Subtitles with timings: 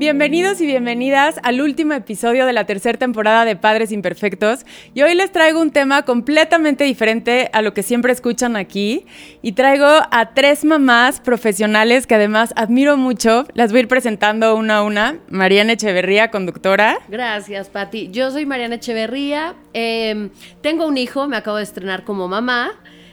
[0.00, 4.64] Bienvenidos y bienvenidas al último episodio de la tercera temporada de Padres Imperfectos.
[4.94, 9.04] Y hoy les traigo un tema completamente diferente a lo que siempre escuchan aquí.
[9.42, 13.46] Y traigo a tres mamás profesionales que además admiro mucho.
[13.52, 15.18] Las voy a ir presentando una a una.
[15.28, 16.96] Mariana Echeverría, conductora.
[17.08, 18.08] Gracias, Pati.
[18.10, 19.54] Yo soy Mariana Echeverría.
[19.74, 20.30] Em,
[20.62, 22.70] tengo un hijo, me acabo de estrenar como mamá.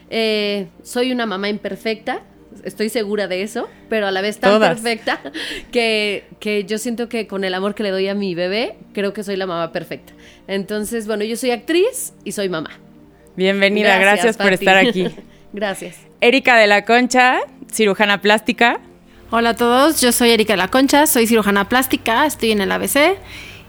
[0.09, 2.23] Eh, soy una mamá imperfecta
[2.63, 5.19] estoy segura de eso, pero a la vez tan perfecta
[5.71, 9.13] que, que, yo siento que con el amor que le doy a mi bebé, creo
[9.13, 10.13] que soy la mamá perfecta.
[10.47, 12.71] Entonces, bueno, yo soy actriz y soy mamá.
[13.35, 15.07] Bienvenida, gracias, por estar aquí.
[15.53, 15.97] gracias.
[16.21, 17.39] Erika de la Concha,
[17.71, 18.79] cirujana plástica.
[19.29, 22.71] Hola a todos, yo soy Erika de la Concha, soy cirujana plástica, estoy en el
[22.71, 23.17] ABC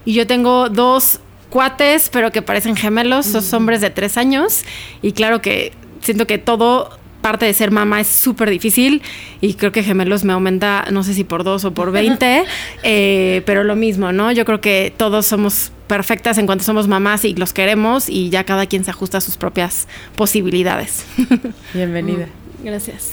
[0.05, 3.55] y yo tengo dos cuates, pero que parecen gemelos, son mm.
[3.55, 4.63] hombres de tres años
[5.01, 9.01] y claro que siento que todo parte de ser mamá es súper difícil
[9.41, 12.43] y creo que gemelos me aumenta, no sé si por dos o por veinte,
[12.83, 14.31] eh, pero lo mismo, ¿no?
[14.31, 18.43] Yo creo que todos somos perfectas en cuanto somos mamás y los queremos y ya
[18.43, 21.05] cada quien se ajusta a sus propias posibilidades.
[21.73, 22.27] Bienvenida.
[22.61, 23.11] Mm, gracias.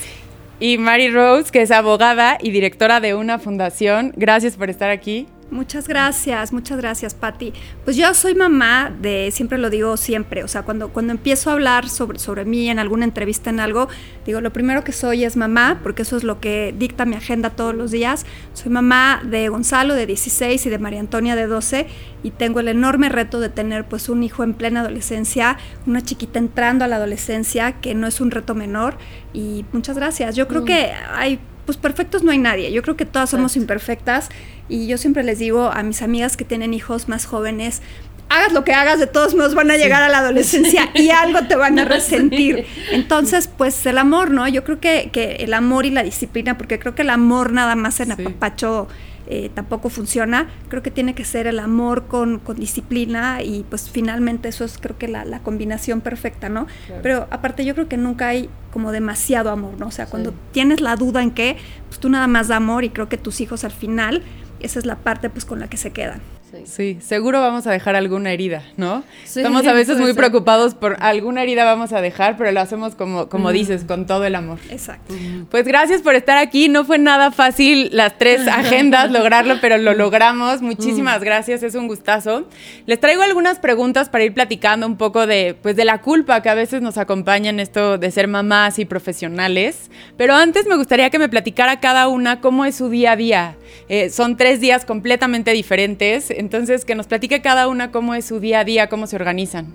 [0.59, 4.13] Y Mary Rose, que es abogada y directora de una fundación.
[4.17, 5.27] Gracias por estar aquí.
[5.48, 7.52] Muchas gracias, muchas gracias, Patti.
[7.84, 11.52] Pues yo soy mamá de, siempre lo digo siempre, o sea, cuando, cuando empiezo a
[11.52, 13.89] hablar sobre, sobre mí en alguna entrevista en algo,
[14.27, 17.50] digo, lo primero que soy es mamá, porque eso es lo que dicta mi agenda
[17.50, 18.27] todos los días.
[18.55, 21.86] Soy mamá de Gonzalo, de 16, y de María Antonia, de 12,
[22.24, 26.41] y tengo el enorme reto de tener pues un hijo en plena adolescencia, una chiquita
[26.41, 28.98] entrando a la adolescencia, que no es un reto menor,
[29.33, 30.34] y muchas gracias.
[30.34, 30.64] Yo creo mm.
[30.64, 32.73] que hay pues perfectos no hay nadie.
[32.73, 34.31] Yo creo que todas somos imperfectas
[34.69, 37.83] y yo siempre les digo a mis amigas que tienen hijos más jóvenes,
[38.29, 41.47] hagas lo que hagas, de todos modos van a llegar a la adolescencia y algo
[41.47, 42.65] te van a resentir.
[42.93, 44.49] Entonces, pues el amor, ¿no?
[44.49, 47.77] Yo creo que, que el amor y la disciplina, porque creo que el amor nada
[47.77, 48.89] más en apapacho
[49.27, 50.48] eh, tampoco funciona.
[50.69, 54.97] Creo que tiene que ser el amor con, disciplina y pues finalmente eso es creo
[54.97, 56.67] que la, combinación perfecta, ¿no?
[57.03, 59.86] Pero aparte yo creo que nunca hay como demasiado amor, ¿no?
[59.89, 61.57] O sea, cuando tienes la duda en qué,
[61.89, 64.23] pues tú nada más da amor y creo que tus hijos al final,
[64.61, 66.20] esa es la parte pues con la que se quedan.
[66.64, 66.98] Sí.
[67.00, 69.05] seguro vamos a dejar alguna herida, ¿no?
[69.24, 73.28] Estamos a veces muy preocupados por alguna herida vamos a dejar, pero lo hacemos como,
[73.28, 74.58] como dices, con todo el amor.
[74.70, 75.14] Exacto.
[75.50, 76.68] Pues gracias por estar aquí.
[76.68, 80.62] No fue nada fácil las tres agendas lograrlo, pero lo logramos.
[80.62, 82.48] Muchísimas gracias, es un gustazo.
[82.86, 86.48] Les traigo algunas preguntas para ir platicando un poco de, pues, de la culpa que
[86.48, 89.90] a veces nos acompaña en esto de ser mamás y profesionales.
[90.17, 93.56] Pero antes me gustaría que me platicara cada una cómo es su día a día.
[93.88, 98.39] Eh, son tres días completamente diferentes entonces, que nos platique cada una cómo es su
[98.39, 99.74] día a día, cómo se organizan.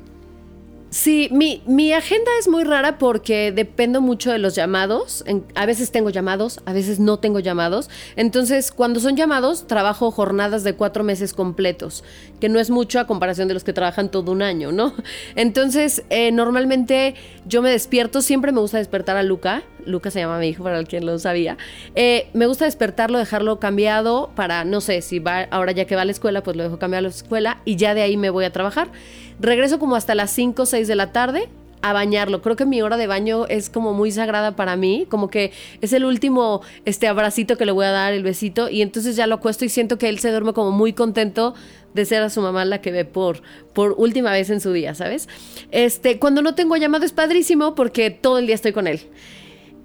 [0.90, 5.26] Sí, mi, mi, agenda es muy rara porque dependo mucho de los llamados.
[5.56, 7.90] a veces tengo llamados, a veces no tengo llamados.
[8.16, 12.06] Entonces, cuando son llamados, trabajo jornadas de cuatro meses completos,
[12.40, 14.94] que no es mucho a comparación de los que trabajan todo un año, ¿no?
[15.36, 17.16] Entonces, eh, normalmente
[17.46, 19.64] yo me despierto, siempre me gusta despertar a Luca.
[19.86, 21.58] Luca se llama mi hijo, para quien lo sabía.
[21.96, 26.02] Eh, me gusta despertarlo, dejarlo cambiado para, no sé, si va, ahora ya que va
[26.02, 28.30] a la escuela, pues lo dejo cambiado a la escuela y ya de ahí me
[28.30, 28.92] voy a trabajar.
[29.40, 31.50] Regreso como hasta las 5 o 6 de la tarde
[31.82, 32.42] a bañarlo.
[32.42, 35.94] Creo que mi hora de baño es como muy sagrada para mí, como que es
[35.94, 39.36] el último este abracito que le voy a dar, el besito, y entonces ya lo
[39.36, 41.54] acuesto y siento que él se duerme como muy contento
[41.94, 43.42] de ser a su mamá la que ve por,
[43.74, 45.28] por última vez en su día, ¿sabes?
[45.72, 49.02] Este, cuando no tengo llamado es padrísimo porque todo el día estoy con él.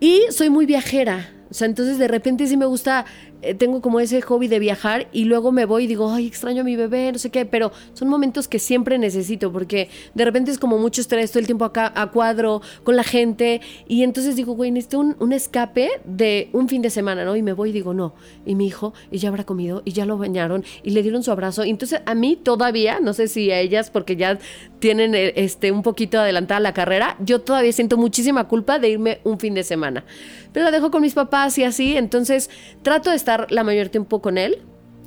[0.00, 1.30] Y soy muy viajera.
[1.50, 3.06] O sea, entonces de repente sí me gusta
[3.46, 6.62] eh, tengo como ese hobby de viajar y luego me voy y digo, ay, extraño
[6.62, 10.50] a mi bebé, no sé qué, pero son momentos que siempre necesito porque de repente
[10.50, 14.36] es como mucho estrés todo el tiempo acá a cuadro con la gente y entonces
[14.36, 17.36] digo, güey, necesito un, un, escape de un fin de semana, ¿no?
[17.36, 18.14] Y me voy y digo, no,
[18.44, 21.30] y mi hijo, y ya habrá comido, y ya lo bañaron, y le dieron su
[21.30, 21.64] abrazo.
[21.64, 24.38] Y entonces a mí todavía, no sé si a ellas, porque ya
[24.78, 29.20] tienen eh, este, un poquito adelantada la carrera, yo todavía siento muchísima culpa de irme
[29.24, 30.04] un fin de semana.
[30.52, 32.50] Pero la dejo con mis papás y así, entonces
[32.82, 34.58] trato de estar la mayor tiempo con él.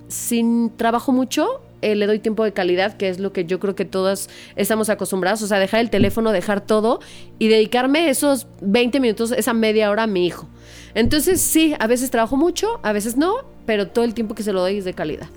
[0.07, 3.75] Sin trabajo mucho, eh, le doy tiempo de calidad, que es lo que yo creo
[3.75, 6.99] que todas estamos acostumbradas, o sea, dejar el teléfono, dejar todo
[7.37, 10.49] y dedicarme esos 20 minutos, esa media hora a mi hijo.
[10.95, 13.35] Entonces, sí, a veces trabajo mucho, a veces no,
[13.67, 15.27] pero todo el tiempo que se lo doy es de calidad.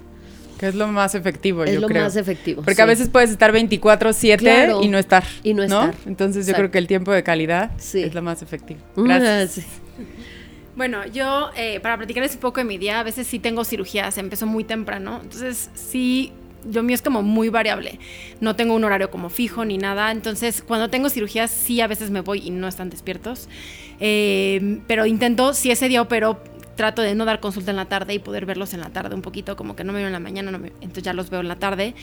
[0.59, 2.05] Que es lo más efectivo, Es yo lo creo.
[2.05, 2.83] más efectivo, Porque sí.
[2.83, 4.81] a veces puedes estar 24/7 Claro.
[4.83, 5.25] y no estar.
[5.43, 5.95] Y no estar.
[6.07, 6.61] Entonces yo Exacto.
[6.61, 8.03] creo que el tiempo de calidad Sí.
[8.03, 8.81] es lo más efectivo.
[8.97, 9.67] Gracias.
[10.75, 14.17] Bueno, yo, eh, para platicarles un poco de mi día, a veces sí tengo cirugías,
[14.17, 16.33] empezó muy temprano, entonces sí,
[16.65, 17.99] yo mío es como muy variable.
[18.41, 22.11] No tengo un horario como fijo ni nada, entonces cuando tengo cirugías sí a veces
[22.11, 23.49] me voy y no están despiertos,
[24.05, 26.43] Eh, pero intento, si ese día opero,
[26.75, 29.23] trato de no dar consulta en la tarde y poder verlos en la tarde un
[29.23, 31.39] poquito, como que no me veo en la mañana, no me- entonces ya los veo
[31.41, 31.95] en la tarde.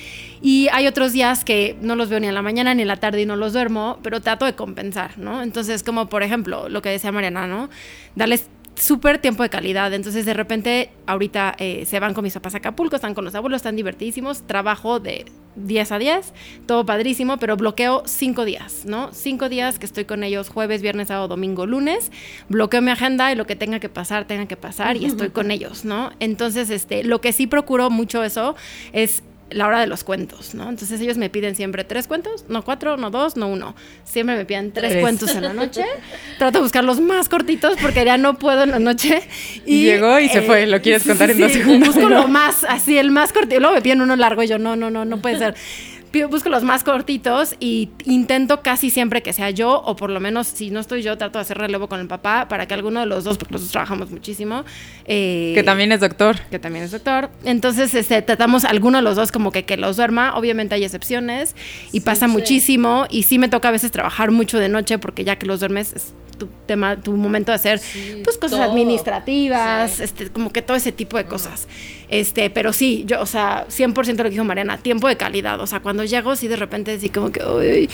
[0.42, 2.96] Y hay otros días que no los veo ni en la mañana ni en la
[2.98, 5.42] tarde y no los duermo, pero trato de compensar, ¿no?
[5.44, 7.70] Entonces, como por ejemplo, lo que decía Mariana, ¿no?
[8.16, 8.48] Darles
[8.80, 9.94] súper tiempo de calidad.
[9.94, 13.36] Entonces, de repente, ahorita eh, se van con mis papás a Acapulco, están con los
[13.36, 14.48] abuelos, están divertidísimos.
[14.48, 16.34] Trabajo de 10 a 10,
[16.66, 19.10] todo padrísimo, pero bloqueo cinco días, ¿no?
[19.12, 22.12] Cinco días que estoy con ellos jueves, viernes, sábado, domingo, lunes.
[22.48, 25.52] Bloqueo mi agenda y lo que tenga que pasar, tenga que pasar y estoy con
[25.52, 26.12] ellos, ¿no?
[26.20, 28.56] Entonces, este, lo que sí procuro mucho eso
[28.94, 30.70] es la hora de los cuentos, ¿no?
[30.70, 33.76] Entonces ellos me piden siempre tres cuentos, no cuatro, no dos, no uno.
[34.04, 35.02] Siempre me piden tres, Tres.
[35.02, 35.84] cuentos en la noche.
[36.38, 39.22] Trato de buscar los más cortitos porque ya no puedo en la noche.
[39.66, 40.68] Y llegó y se fue.
[40.68, 41.96] ¿Lo quieres contar en dos segundos?
[41.96, 43.60] Busco lo más, así, el más cortito.
[43.60, 45.56] Luego me piden uno largo y yo, no, no, no, no puede ser.
[46.30, 50.48] Busco los más cortitos y intento casi siempre que sea yo, o por lo menos
[50.48, 53.06] si no estoy yo, trato de hacer relevo con el papá para que alguno de
[53.06, 54.64] los dos, porque los dos trabajamos muchísimo.
[55.06, 56.38] eh, Que también es doctor.
[56.50, 57.30] que también es doctor.
[57.44, 60.36] Entonces, este, tratamos alguno de los dos como que, que los duerma.
[60.36, 61.56] Obviamente hay excepciones
[61.92, 63.06] y pasa muchísimo.
[63.10, 65.94] Y sí me toca a veces trabajar mucho de noche porque ya que los duermes
[65.94, 67.80] es tu tema, tu momento de hacer
[68.24, 68.64] pues cosas todo.
[68.64, 71.68] administrativas, este, como que todo ese tipo de cosas.
[72.10, 75.60] Este, pero sí, yo, o sea, 100% lo que dijo Mariana, tiempo de calidad.
[75.62, 77.90] O sea, cuando llego, sí de repente así como que uy,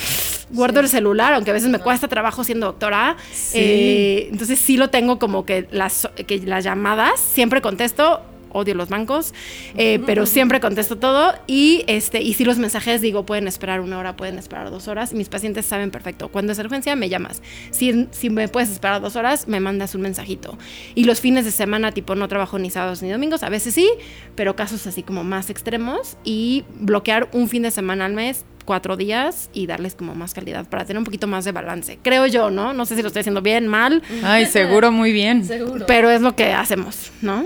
[0.52, 3.18] guardo el celular, aunque a veces me cuesta trabajo siendo doctora.
[3.54, 8.22] Eh, entonces sí lo tengo como que las, que las llamadas, siempre contesto,
[8.56, 9.34] odio los bancos,
[9.78, 14.00] eh, pero siempre contesto todo y este y si los mensajes digo pueden esperar una
[14.00, 15.14] hora, pueden esperar dos horas.
[15.14, 16.30] Mis pacientes saben perfecto.
[16.30, 17.42] Cuando es urgencia me llamas.
[17.72, 20.58] Si, si me puedes esperar dos horas, me mandas un mensajito.
[20.96, 23.90] Y los fines de semana tipo no trabajo ni sábados ni domingos, a veces sí,
[24.36, 28.98] pero casos así como más extremos y bloquear un fin de semana al mes cuatro
[28.98, 32.00] días y darles como más calidad para tener un poquito más de balance.
[32.02, 32.74] Creo yo, ¿no?
[32.74, 35.48] No sé si lo estoy haciendo bien, mal, Ay, seguro muy bien.
[35.88, 37.46] pero es lo que hacemos, ¿no?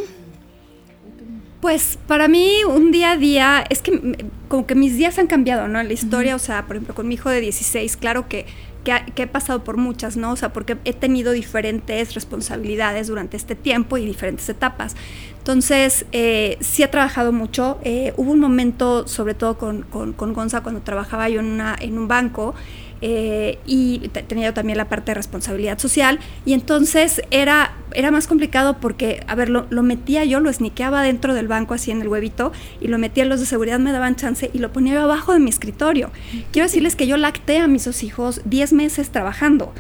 [1.62, 4.18] Pues para mí un día a día, es que
[4.48, 5.80] como que mis días han cambiado, ¿no?
[5.80, 8.46] En la historia, o sea, por ejemplo, con mi hijo de 16, claro que,
[8.86, 10.32] que he pasado por muchas, ¿no?
[10.32, 14.96] O sea, porque he tenido diferentes responsabilidades durante este tiempo y diferentes etapas.
[15.38, 17.80] Entonces, eh, sí he trabajado mucho.
[17.84, 21.76] Eh, hubo un momento, sobre todo con, con, con Gonza, cuando trabajaba yo en, una,
[21.80, 22.56] en un banco,
[23.02, 28.12] eh, y te- tenía yo también la parte de responsabilidad social y entonces era, era
[28.12, 31.92] más complicado porque, a ver, lo, lo metía yo, lo sniqueaba dentro del banco así
[31.92, 32.52] en el huevito
[32.82, 35.40] y lo metía, los de seguridad me daban chance y lo ponía yo abajo de
[35.40, 36.12] mi escritorio.
[36.52, 39.74] Quiero decirles que yo lacté a mis dos hijos 10 meses trabajando.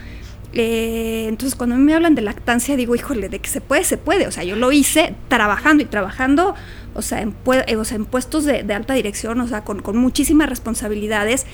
[0.51, 3.83] Eh, entonces cuando a mí me hablan de lactancia digo, híjole, de que se puede,
[3.83, 4.27] se puede.
[4.27, 6.55] O sea, yo lo hice trabajando y trabajando,
[6.95, 7.35] o sea, en,
[7.67, 11.45] eh, o sea, en puestos de, de alta dirección, o sea, con, con muchísimas responsabilidades.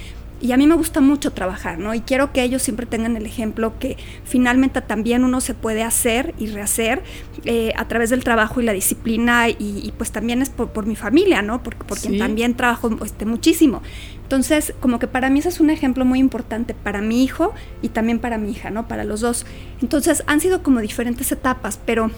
[0.42, 1.94] Y a mí me gusta mucho trabajar, ¿no?
[1.96, 6.36] Y quiero que ellos siempre tengan el ejemplo que finalmente también uno se puede hacer
[6.38, 7.04] y rehacer
[7.46, 10.86] eh, a través del trabajo y la disciplina y, y pues también es por, por
[10.86, 11.64] mi familia, ¿no?
[11.64, 12.20] Porque por quien Sí.
[12.20, 13.82] también trabajo este, muchísimo.
[14.24, 17.90] Entonces, como que para mí ese es un ejemplo muy importante para mi hijo y
[17.90, 18.88] también para mi hija, ¿no?
[18.88, 19.46] Para los dos.
[19.82, 22.12] Entonces, han sido como diferentes etapas, pero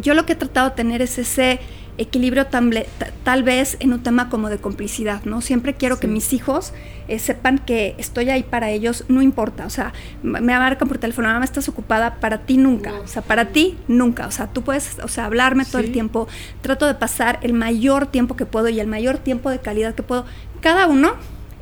[0.00, 1.60] yo lo que he tratado de tener es ese
[1.98, 2.86] equilibrio tamble-
[3.22, 5.40] tal vez en un tema como de complicidad, ¿no?
[5.40, 6.72] Siempre quiero que mis hijos
[7.06, 11.28] eh, sepan que estoy ahí para ellos, no importa, o sea, me marcan por teléfono,
[11.28, 14.98] mamá, estás ocupada, para ti nunca, o sea, para ti nunca, o sea, tú puedes,
[15.02, 16.28] o sea, hablarme todo el tiempo,
[16.62, 20.02] trato de pasar el mayor tiempo que puedo y el mayor tiempo de calidad que
[20.02, 20.24] puedo,
[20.60, 21.12] cada uno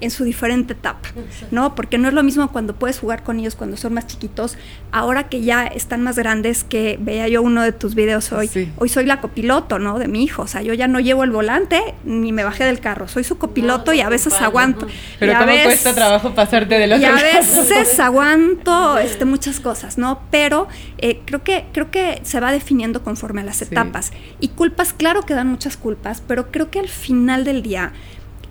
[0.03, 1.09] en su diferente etapa,
[1.51, 1.75] ¿no?
[1.75, 4.59] Porque no es lo mismo cuando puedes jugar con ellos cuando son más chiquitos,
[4.91, 8.71] ahora que ya están más grandes, que veía yo uno de tus videos hoy, Sí.
[8.79, 9.99] hoy soy la copiloto, ¿no?
[9.99, 12.81] De mi hijo, o sea, yo ya no llevo el volante ni me bajé del
[12.81, 14.87] carro, soy su copiloto y a veces aguanto.
[15.19, 19.25] Pero y a cómo veces- cuesta trabajo pasarte del otro y a veces aguanto este,
[19.25, 20.21] muchas cosas, ¿no?
[20.31, 20.69] Pero
[20.99, 23.65] eh, creo, que, creo que se va definiendo conforme a las Sí.
[23.65, 24.13] etapas.
[24.41, 27.93] Y culpas, claro que dan muchas culpas, pero creo que al final del día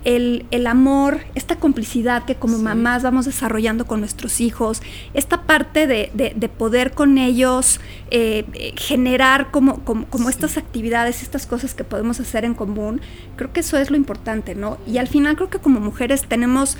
[0.04, 4.82] el, el amor, esta complicidad que como mamás vamos desarrollando con nuestros hijos,
[5.14, 7.80] esta parte de, de- de poder con ellos
[8.10, 13.00] eh, eh, generar como, como, como estas actividades, estas cosas que podemos hacer en común,
[13.36, 14.78] creo que eso es lo importante, ¿no?
[14.86, 16.76] Y al final creo que como mujeres tenemos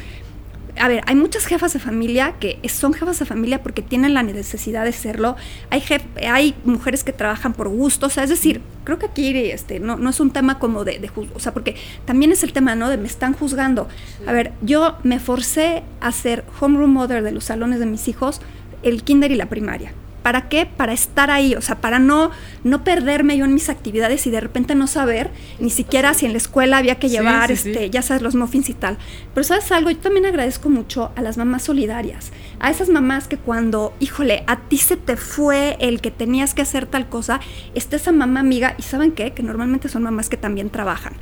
[0.79, 4.23] a ver, hay muchas jefas de familia que son jefas de familia porque tienen la
[4.23, 5.37] necesidad de serlo.
[5.71, 9.51] Hay, jef, hay mujeres que trabajan por gusto, o sea, es decir, creo que aquí
[9.51, 12.53] este, no, no es un tema como de, de o sea, porque también es el
[12.53, 12.89] tema, ¿no?
[12.89, 13.89] De me están juzgando.
[14.27, 18.41] A ver, yo me forcé a ser homeroom mother de los salones de mis hijos,
[18.83, 19.93] el kinder y la primaria.
[20.23, 20.67] ¿Para qué?
[20.67, 22.31] Para estar ahí, o sea, para no,
[22.65, 26.33] no perderme yo en mis actividades y de repente no saber ni siquiera si en
[26.33, 28.99] la escuela había que llevar, este, ya sabes, los muffins y tal.
[29.35, 33.37] Pero sabes algo, yo también agradezco mucho a las mamás solidarias, a esas mamás que
[33.37, 37.41] cuando, híjole, a ti se te fue el que tenías que hacer tal cosa,
[37.75, 41.15] está esa mamá amiga y saben qué, que normalmente son mamás que también trabajan.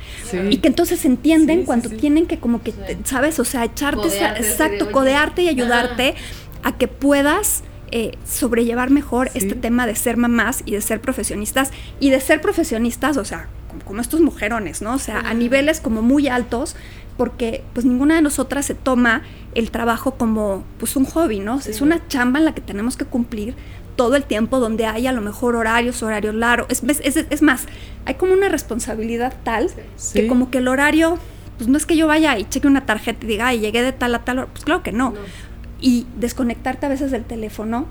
[0.49, 5.41] Y que entonces entienden cuando tienen que como que, sabes, o sea, echarte, exacto, codearte
[5.43, 6.15] y ayudarte
[6.63, 11.71] a que puedas eh, sobrellevar mejor este tema de ser mamás y de ser profesionistas
[11.99, 13.47] y de ser profesionistas, o sea,
[13.85, 14.93] como, estos mujerones, ¿no?
[14.93, 16.75] O sea, a niveles como muy altos,
[17.17, 19.23] porque pues ninguna de nosotras se toma
[19.55, 21.59] el trabajo como pues un hobby, ¿no?
[21.59, 23.55] es una chamba en la que tenemos que cumplir
[23.95, 26.67] todo el tiempo donde hay a lo mejor horarios, horarios largos.
[26.69, 27.65] Es, es, es más,
[28.05, 29.69] hay como una responsabilidad tal
[30.13, 31.19] que como que el horario,
[31.57, 33.91] pues no es que yo vaya y cheque una tarjeta y diga, ay, llegué de
[33.91, 34.47] tal a tal hora.
[34.47, 35.13] Pues claro que no
[35.81, 37.87] y desconectarte a veces del teléfono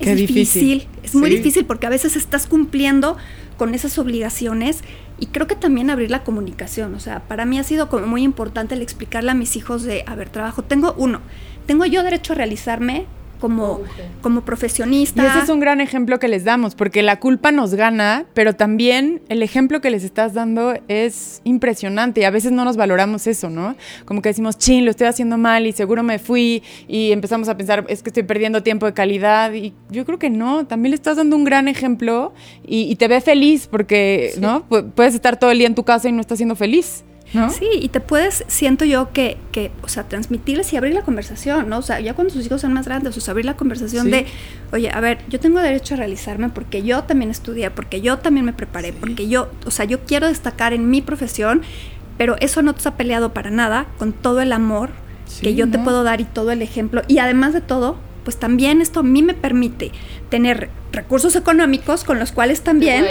[0.00, 0.86] es difícil.
[1.02, 3.16] Es muy difícil porque a veces estás cumpliendo
[3.56, 4.82] con esas obligaciones
[5.20, 6.94] y creo que también abrir la comunicación.
[6.94, 10.04] O sea, para mí ha sido como muy importante el explicarle a mis hijos de,
[10.06, 11.20] a ver, trabajo, tengo uno,
[11.66, 13.06] tengo yo derecho a realizarme
[13.44, 13.82] como,
[14.22, 15.22] como profesionista.
[15.22, 18.54] Y ese es un gran ejemplo que les damos, porque la culpa nos gana, pero
[18.54, 23.26] también el ejemplo que les estás dando es impresionante y a veces no nos valoramos
[23.26, 23.76] eso, ¿no?
[24.06, 27.56] Como que decimos, chin, lo estoy haciendo mal y seguro me fui y empezamos a
[27.58, 30.96] pensar, es que estoy perdiendo tiempo de calidad y yo creo que no, también le
[30.96, 32.32] estás dando un gran ejemplo
[32.66, 34.64] y, te ve feliz porque, ¿no?
[34.94, 37.04] puedes estar todo el día en tu casa y no estás siendo feliz.
[37.50, 41.68] Sí, y te puedes, siento yo que, que, o sea, transmitirles y abrir la conversación,
[41.68, 41.78] ¿no?
[41.78, 44.26] O sea, ya cuando sus hijos son más grandes, o sea, abrir la conversación de,
[44.72, 48.46] oye, a ver, yo tengo derecho a realizarme porque yo también estudié, porque yo también
[48.46, 51.62] me preparé, porque yo, o sea, yo quiero destacar en mi profesión,
[52.16, 54.90] pero eso no te está peleado para nada con todo el amor
[55.40, 57.02] que yo te puedo dar y todo el ejemplo.
[57.08, 59.92] Y además de todo, pues también esto a mí me permite
[60.30, 63.04] tener recursos económicos con los cuales también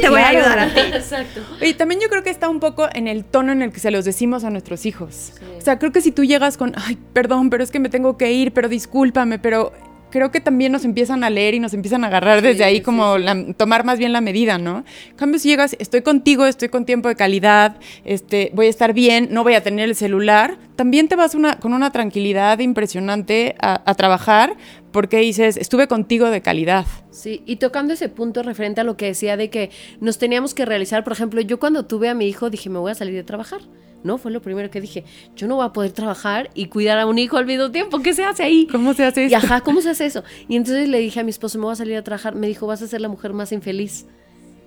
[0.00, 0.80] te voy a ayudar, a, ti.
[0.92, 1.40] Exacto.
[1.60, 3.90] Y también yo creo que está un poco en el tono en el que se
[3.90, 5.32] los decimos a nuestros hijos.
[5.58, 8.16] O sea, creo que si tú llegas con, ay, perdón, pero es que me tengo
[8.16, 9.72] que ir, pero discúlpame, pero
[10.14, 13.16] creo que también nos empiezan a leer y nos empiezan a agarrar desde ahí como
[13.56, 14.84] tomar más bien la medida, ¿no?
[15.10, 18.92] En cambio, si llegas, estoy contigo, estoy con tiempo de calidad, este, voy a estar
[18.92, 23.56] bien, no voy a tener el celular, también te vas una, con una tranquilidad impresionante
[23.58, 24.56] a, trabajar
[24.92, 26.86] porque dices, estuve contigo de calidad.
[27.10, 30.64] Sí, y tocando ese punto referente a lo que decía de que nos teníamos que
[30.64, 33.24] realizar, por ejemplo, yo cuando tuve a mi hijo dije, me voy a salir de
[33.24, 33.62] trabajar.
[34.04, 34.18] ¿No?
[34.18, 35.02] Fue lo primero que dije.
[35.34, 38.00] Yo no voy a poder trabajar y cuidar a un hijo al mismo tiempo.
[38.00, 38.68] ¿Qué se hace ahí?
[38.70, 39.32] ¿Cómo se hace eso?
[39.32, 40.22] Y ajá, ¿cómo se hace eso?
[40.48, 42.34] Y entonces le dije a mi esposo, me voy a salir a trabajar.
[42.34, 44.06] Me dijo, vas a ser la mujer más infeliz.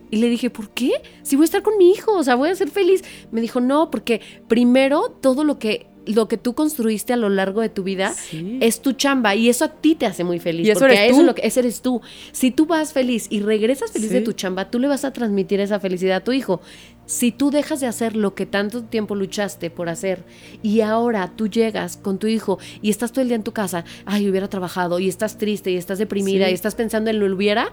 [0.09, 0.91] Y le dije, ¿por qué?
[1.21, 3.03] Si voy a estar con mi hijo, o sea, voy a ser feliz.
[3.31, 7.61] Me dijo, no, porque primero todo lo que lo que tú construiste a lo largo
[7.61, 8.15] de tu vida
[8.61, 10.67] es tu chamba y eso a ti te hace muy feliz.
[10.67, 11.13] Y eso eres tú.
[11.15, 12.01] Eso lo que, ese eres tú.
[12.31, 15.59] Si tú vas feliz y regresas feliz de tu chamba, tú le vas a transmitir
[15.59, 16.61] esa felicidad a tu hijo.
[17.07, 20.25] Si tú dejas de hacer lo que tanto tiempo luchaste por hacer
[20.61, 23.85] y ahora tú llegas con tu hijo y estás todo el día en tu casa,
[24.05, 27.71] ay, hubiera trabajado y estás triste y estás deprimida y estás pensando en lo hubiera,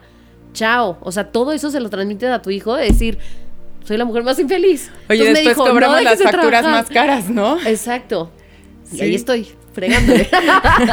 [0.52, 0.98] chao.
[1.00, 3.18] O sea, todo eso se lo transmites a tu hijo, de decir,
[3.84, 4.92] soy la mujer más infeliz.
[5.10, 7.60] Oye, después cobramos las facturas más caras, ¿no?
[7.66, 8.30] Exacto.
[8.92, 10.30] Y ahí estoy, fregándole.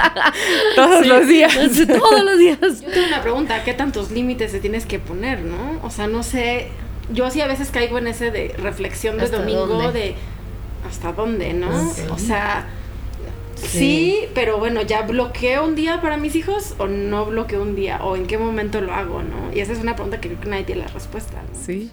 [0.75, 1.55] todos los días.
[1.88, 2.60] todos los días.
[2.60, 5.79] Yo tengo una pregunta, ¿qué tantos límites te tienes que poner, no?
[5.83, 6.69] O sea, no sé,
[7.13, 10.15] yo sí a veces caigo en ese de reflexión de domingo de
[10.88, 11.70] hasta dónde, ¿no?
[12.12, 12.68] O sea,
[13.56, 14.22] Sí.
[14.34, 18.00] pero bueno, ¿ya bloqueo un día para mis hijos o no bloqueo un día?
[18.03, 19.53] ¿O en qué momento lo hago, no?
[19.53, 21.44] Y esa es una pregunta que creo que nadie tiene la respuesta.
[21.53, 21.91] Sí.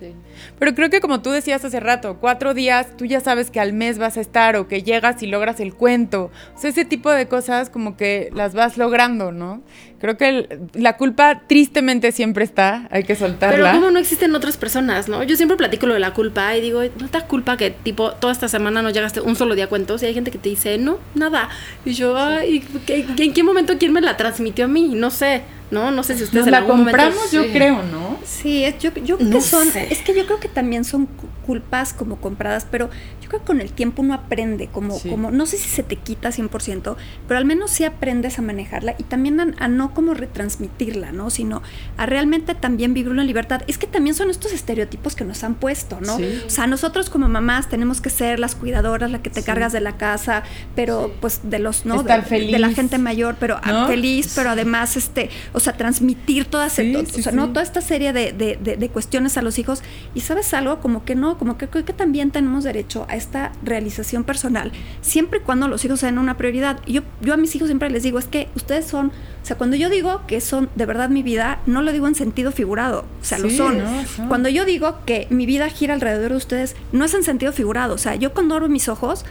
[0.59, 3.73] Pero creo que como tú decías hace rato, cuatro días, tú ya sabes que al
[3.73, 6.31] mes vas a estar o que llegas y logras el cuento.
[6.57, 9.63] O sea, ese tipo de cosas como que las vas logrando, ¿no?
[10.01, 13.57] Creo que la culpa tristemente siempre está, hay que soltarla.
[13.57, 15.23] Pero como no existen otras personas, ¿no?
[15.25, 18.33] Yo siempre platico lo de la culpa y digo, no te culpa que tipo toda
[18.33, 20.79] esta semana no llegaste un solo día a cuentos y hay gente que te dice,
[20.79, 21.49] no, nada.
[21.85, 24.93] Y yo, ay, ¿en qué momento quién me la transmitió a mí?
[24.95, 25.43] No sé.
[25.71, 25.91] ¿No?
[25.91, 27.51] No sé si ustedes Nos en la algún momento- compramos, yo sí.
[27.53, 28.19] creo, ¿no?
[28.25, 29.93] Sí, es, yo, yo creo No que son, sé.
[29.93, 32.91] es que yo creo que también son cu- culpas como compradas, pero
[33.23, 35.09] yo creo que con el tiempo uno aprende, como, Sí.
[35.09, 36.97] como, no sé si se te quita 100%,
[37.27, 41.31] pero al menos sí aprendes a manejarla y también a, a no como retransmitirla, ¿no?
[41.31, 41.63] Sino
[41.97, 43.63] a realmente también vivirlo en libertad.
[43.67, 46.17] Es que también son estos estereotipos que nos han puesto, ¿no?
[46.17, 46.43] Sí.
[46.47, 49.47] O sea, nosotros como mamás tenemos que ser las cuidadoras, la que te Sí.
[49.47, 50.43] cargas de la casa,
[50.75, 51.97] pero pues de los, ¿no?
[52.01, 52.77] Estar de, de la feliz.
[52.77, 53.87] gente mayor, pero ah, ¿No?
[53.87, 57.81] feliz, pero además, este, o sea, transmitir todas, Sí, o sí, sea, no toda esta
[57.81, 59.83] serie de, de- de- de cuestiones a los hijos.
[60.15, 63.53] Y sabes algo, como que no, como que creo que también tenemos derecho a esta
[63.63, 64.73] realización personal,
[65.03, 66.81] siempre y cuando los hijos sean una prioridad.
[66.87, 69.09] Yo, yo a mis hijos siempre les digo, es que ustedes son,
[69.43, 72.15] o sea, cuando yo digo que son de verdad mi vida, no lo digo en
[72.15, 73.79] sentido figurado, o sea, lo Sí, son.
[73.79, 74.29] no, son.
[74.29, 77.95] Cuando yo digo que mi vida gira alrededor de ustedes, no es en sentido figurado,
[77.95, 79.25] o sea, yo cuando abro mis ojos,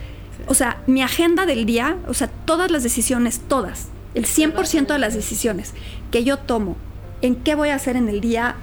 [0.48, 5.00] o sea, mi agenda del día, o sea, todas las decisiones, todas, el 100% de
[5.00, 5.74] las decisiones
[6.12, 6.76] que yo tomo,
[7.22, 8.56] en qué voy a hacer en el día,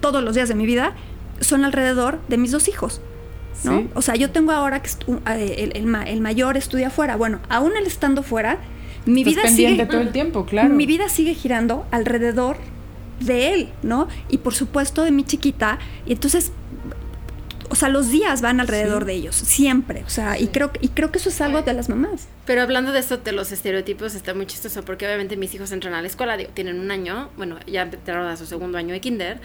[0.00, 0.94] todos los días de mi vida,
[1.40, 3.00] son alrededor de mis dos hijos.
[3.64, 3.78] ¿no?
[3.78, 3.88] Sí.
[3.94, 4.88] O sea, yo tengo ahora que
[5.36, 7.16] eh, el, el ma- el mayor estudia afuera.
[7.16, 8.58] Bueno, aún él estando fuera,
[9.06, 10.68] mi Estás vida pendiente sigue todo el tiempo, claro.
[10.74, 12.56] mi vida sigue girando alrededor
[13.20, 14.06] de él, ¿no?
[14.28, 15.78] Y por supuesto de mi chiquita.
[16.06, 16.52] Y entonces,
[17.70, 19.06] o sea, los días van alrededor Sí.
[19.06, 20.02] de ellos, siempre.
[20.06, 22.28] O sea, y creo, y creo que eso es algo de las mamás.
[22.46, 25.94] Pero hablando de esto de los estereotipos, está muy chistoso porque obviamente mis hijos entran
[25.94, 29.00] a la escuela, digo, tienen un año, bueno, ya entraron a su segundo año de
[29.00, 29.40] kinder.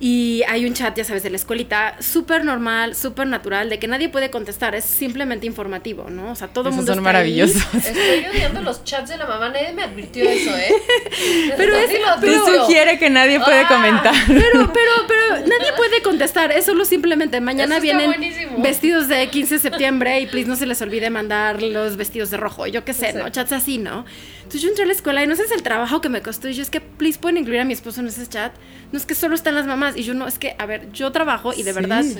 [0.00, 3.88] Y hay un chat, ya sabes, de la escuelita, súper normal, súper natural, de que
[3.88, 6.30] nadie puede contestar, es simplemente informativo, ¿no?
[6.30, 7.14] O sea, todo el mundo son está ahí.
[7.14, 7.74] maravillosos.
[7.74, 10.72] Estoy odiando los chats de la mamá, nadie me advirtió eso, ¿eh?
[11.56, 12.60] Pero es- advirtió.
[12.62, 13.68] sugiere que nadie puede Ah.
[13.68, 14.14] comentar.
[14.28, 14.40] Pero,
[14.72, 18.62] pero, pero nadie puede contestar, es solo simplemente mañana vienen buenísimo.
[18.62, 22.36] vestidos de 15 de septiembre y please no se les olvide mandar los vestidos de
[22.36, 23.28] rojo, yo qué sé, ¿no?
[23.30, 24.04] Chats así, ¿no?
[24.48, 26.22] Entonces yo entré a la escuela y no sé si es el trabajo que me
[26.22, 28.54] costó y yo es que please pueden incluir a mi esposo en ese chat,
[28.92, 31.12] no es que solo están las mamás y yo no, es que, a ver, yo
[31.12, 31.78] trabajo y de Sí.
[31.78, 32.02] verdad...
[32.02, 32.14] Sí.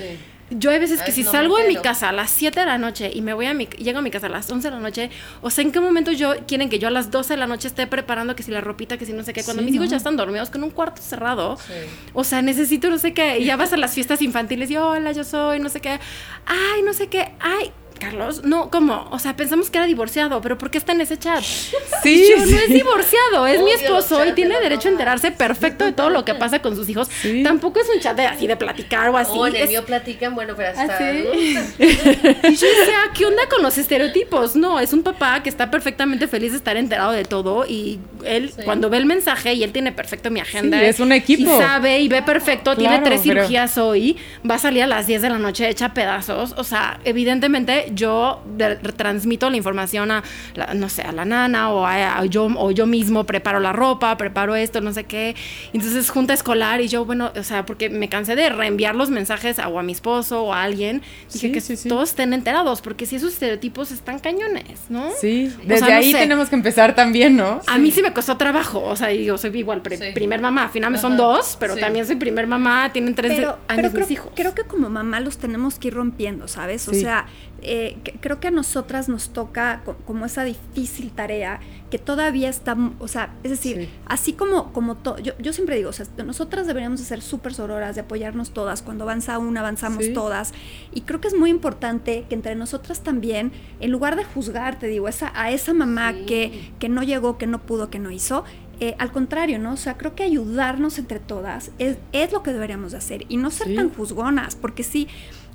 [0.51, 2.79] Yo hay veces que si no, salgo de mi casa a las 7 de la
[2.79, 4.79] noche y me voy a mi llego a mi casa a las 11 de la
[4.81, 5.11] noche,
[5.43, 7.67] o sea, ¿en qué momento yo quieren que yo a las 12 de la noche
[7.67, 9.85] esté preparando que si la ropita, que si no sé qué, cuando Sí, mis hijos
[9.85, 9.91] no.
[9.91, 11.55] ya están dormidos con un cuarto cerrado?
[11.57, 11.73] Sí.
[12.13, 13.37] O sea, necesito no sé qué.
[13.37, 15.99] Y ya vas a las fiestas infantiles y hola, yo soy, no sé qué.
[16.47, 17.31] Ay, no sé qué.
[17.39, 19.07] Ay, Carlos, no, ¿cómo?
[19.11, 21.43] O sea, pensamos que era divorciado, pero ¿por qué está en ese chat?
[22.03, 25.83] Sí, yo no es divorciado, es mi esposo y tiene de derecho a enterarse perfecto
[25.83, 27.09] de todo lo que pasa con sus hijos.
[27.21, 27.43] Sí.
[27.43, 29.31] Tampoco es un chat de así de platicar o así.
[29.35, 30.83] O en el es- mío platican, bueno, pero hasta...
[30.83, 31.25] ¿Ah, sí?
[31.25, 31.33] ¿no?
[32.49, 34.55] y yo decía, ¿qué onda con los estereotipos?
[34.55, 38.51] No, es un papá que está perfectamente feliz de estar enterado de todo y él
[38.55, 38.61] Sí.
[38.63, 40.79] cuando ve el mensaje y él tiene perfecto mi agenda.
[40.79, 41.53] Sí, es un equipo.
[41.55, 44.17] Y sabe y ve perfecto, tiene tres pero- cirugías hoy,
[44.49, 46.53] va a salir a las 10 de la noche hecha pedazos.
[46.57, 50.23] O sea, evidentemente yo de- transmito la información a,
[50.55, 53.73] la- no sé, a la nana o a, a yo, o yo mismo preparo la
[53.73, 55.35] ropa, preparo esto, no sé qué.
[55.73, 59.59] Entonces, junta escolar y yo, bueno, o sea, porque me cansé de reenviar los mensajes
[59.59, 61.01] a, o a mi esposo o a alguien.
[61.33, 61.89] Dije Sí, que sí, sí.
[61.89, 65.09] todos estén enterados, porque si esos estereotipos están cañones, ¿no?
[65.19, 66.17] Sí, O desde sea, no ahí sé.
[66.19, 67.61] tenemos que empezar también, ¿no?
[67.67, 70.05] A mí sí me costó trabajo, o sea, yo soy igual pre- Sí.
[70.13, 71.21] primer mamá, al final me son Ajá.
[71.23, 71.81] dos, pero Sí.
[71.81, 74.31] también soy primer mamá, tienen tres Pero, años pero creo, mis hijos.
[74.35, 76.87] creo que como mamá los tenemos que ir rompiendo, ¿sabes?
[76.87, 77.01] O Sí.
[77.01, 77.25] sea,
[77.61, 82.49] eh, que- creo que a nosotras nos toca co- como esa difícil tarea que todavía
[82.49, 83.89] está, o sea, es decir, Sí.
[84.05, 87.53] así como, como to- yo, yo siempre digo, o sea, nosotras deberíamos de ser súper
[87.53, 90.13] sororas, de apoyarnos todas, cuando avanza una, avanzamos Sí.
[90.13, 90.53] todas,
[90.93, 94.87] y creo que es muy importante que entre nosotras también, en lugar de juzgar, te
[94.87, 96.25] digo, esa, a esa mamá Sí.
[96.25, 98.43] que, que no llegó, que no pudo, que no hizo,
[98.81, 99.73] eh, al contrario, ¿no?
[99.73, 103.35] O sea, creo que ayudarnos entre todas es, es lo que deberíamos de hacer y
[103.35, 105.07] no ser tan juzgonas, porque sí,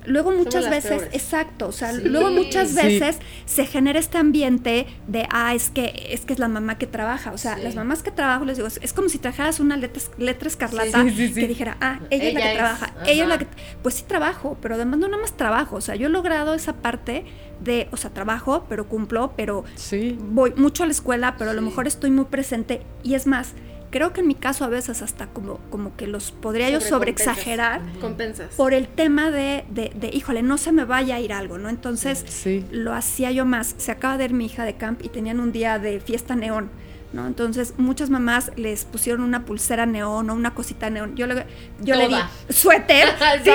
[0.06, 1.14] luego muchas veces, peores.
[1.14, 2.02] exacto, o sea, Sí.
[2.04, 2.76] luego muchas Sí.
[2.76, 6.86] veces se genera este ambiente de, ah, es que es que es la mamá que
[6.86, 7.62] trabaja, o sea, Sí.
[7.62, 11.02] las mamás que trabajo, les digo, es, es como si trajeras una letra, letra escarlata
[11.04, 11.34] Sí, sí, sí.
[11.40, 13.46] que dijera, ah, ella, es la que es, trabaja, ella es la que,
[13.82, 16.74] pues sí trabajo, pero además no nada más trabajo, o sea, yo he logrado esa
[16.74, 17.24] parte
[17.60, 20.18] de, o sea, trabajo, pero cumplo, pero Sí.
[20.20, 22.82] voy mucho a la escuela, pero a lo mejor estoy muy presente.
[23.02, 23.54] Y es más,
[23.94, 27.80] creo que en mi caso a veces hasta como, como que los podría yo sobreexagerar
[28.00, 28.52] Compensas.
[28.56, 31.68] por el tema de, de, de, híjole, no se me vaya a ir algo, ¿no?
[31.68, 32.64] Entonces Sí.
[32.72, 33.76] lo hacía yo más.
[33.78, 36.70] Se acaba de ir mi hija de camp y tenían un día de fiesta neón.
[37.14, 37.26] ¿No?
[37.26, 41.16] Entonces muchas mamás les pusieron una pulsera neón o una cosita neón.
[41.16, 41.46] Yo le,
[41.80, 42.16] yo le di
[42.50, 43.08] suéter,
[43.44, 43.50] Sí,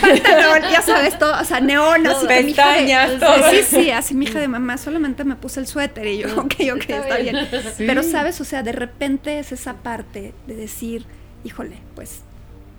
[0.00, 3.50] pantalón, ya sabes, todo, o sea, neón, así que mi hija de- Pestañas, todo.
[3.50, 6.54] Sí, sí, así mi hija de mamá, solamente me puse el suéter y yo, ok,
[6.72, 7.34] ok, Está está, bien.
[7.50, 7.62] bien.
[7.76, 7.84] Sí.
[7.86, 11.06] Pero sabes, o sea, de repente es esa parte de decir,
[11.44, 12.22] híjole, pues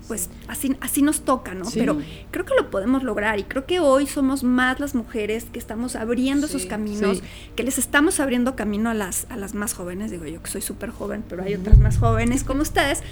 [0.10, 1.66] pues así, así nos toca, ¿no?
[1.72, 1.96] Pero
[2.32, 5.96] creo que lo podemos lograr y creo que hoy somos más las mujeres que estamos
[5.96, 7.22] abriendo esos caminos,
[7.56, 10.62] que les estamos abriendo camino a las, a las más jóvenes, digo yo que soy
[10.62, 13.04] súper joven, pero hay otras más jóvenes como ustedes,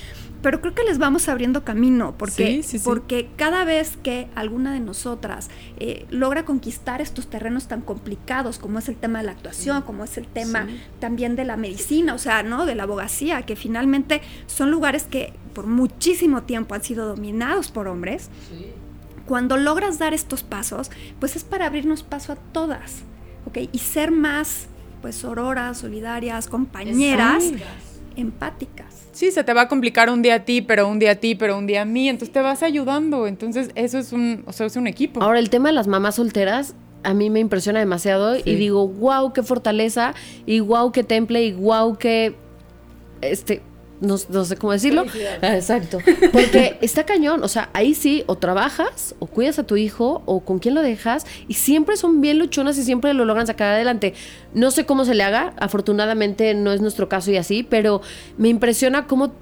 [0.41, 5.49] pero creo que les vamos abriendo camino, porque, porque cada vez que alguna de nosotras
[5.77, 10.03] eh, logra conquistar estos terrenos tan complicados, como es el tema de la actuación, como
[10.03, 10.67] es el tema
[10.99, 12.65] también de la medicina, o sea, ¿no?
[12.65, 17.87] De la abogacía, que finalmente son lugares que por muchísimo tiempo han sido dominados por
[17.87, 18.29] hombres.
[19.25, 22.97] Cuando logras dar estos pasos, pues es para abrirnos paso a todas,
[23.47, 23.67] ¿ok?
[23.71, 24.67] Y ser más,
[25.01, 27.43] pues, sororas, solidarias, compañeras,
[28.15, 29.07] empáticas.
[29.13, 31.33] Sí, se te va a complicar un día a ti, pero un día a ti,
[31.33, 34.67] pero un día a mí, entonces te vas ayudando, entonces eso es un, o sea,
[34.67, 35.23] es un equipo.
[35.23, 39.33] Ahora, el tema de las mamás solteras, a mí me impresiona demasiado y digo, wow,
[39.33, 40.13] qué fortaleza,
[40.45, 42.35] y wow, qué temple, y wow, qué,
[43.21, 43.63] este,
[43.99, 45.05] no, sé cómo decirlo.
[45.41, 45.99] Ah, exacto.
[46.31, 47.43] Porque está cañón.
[47.43, 50.81] O sea, ahí sí, o trabajas, o cuidas a tu hijo, o con quién lo
[50.81, 54.13] dejas, y siempre son bien luchonas y siempre lo logran sacar adelante.
[54.53, 58.01] No sé cómo se le haga, afortunadamente no es nuestro caso y así, pero
[58.37, 59.33] me impresiona cómo,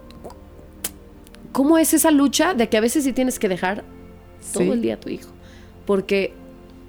[1.52, 3.84] cómo es esa lucha de que a veces sí tienes que dejar
[4.54, 5.30] todo el día a tu hijo.
[5.86, 6.34] Porque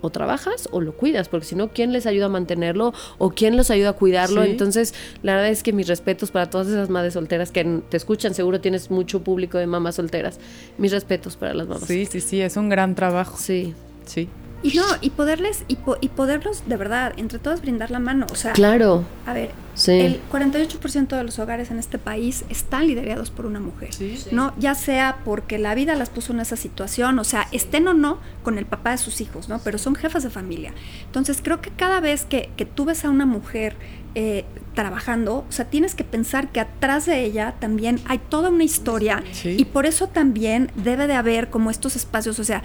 [0.01, 3.57] o trabajas o lo cuidas, porque si no, ¿quién les ayuda a mantenerlo o quién
[3.57, 4.43] los ayuda a cuidarlo?
[4.43, 8.35] Entonces, la verdad es que mis respetos para todas esas madres solteras que te escuchan,
[8.35, 10.39] seguro tienes mucho público de mamás solteras.
[10.79, 11.87] Mis respetos para las mamás.
[11.87, 13.37] Sí, sí, sí, es un gran trabajo.
[13.39, 13.75] Sí.
[14.05, 14.29] Sí.
[14.62, 18.27] Y no, y poderles, y, y poderlos de verdad, entre todos brindar la mano.
[18.31, 19.05] O sea, claro.
[19.27, 19.51] A ver,
[19.87, 23.90] el 48% de los hogares en este país están liderados por una mujer.
[24.33, 24.55] ¿No?
[24.59, 28.19] Ya sea porque la vida las puso en esa situación, o sea, estén o no
[28.42, 29.61] con el papá de sus hijos, ¿no?
[29.61, 30.73] Pero son jefas de familia.
[31.05, 33.77] Entonces, creo que cada vez que, que tú ves a una mujer
[34.19, 38.64] eh, trabajando, o sea, tienes que pensar que atrás de ella también hay toda una
[38.64, 42.62] historia y por eso también debe de haber como estos espacios, o sea,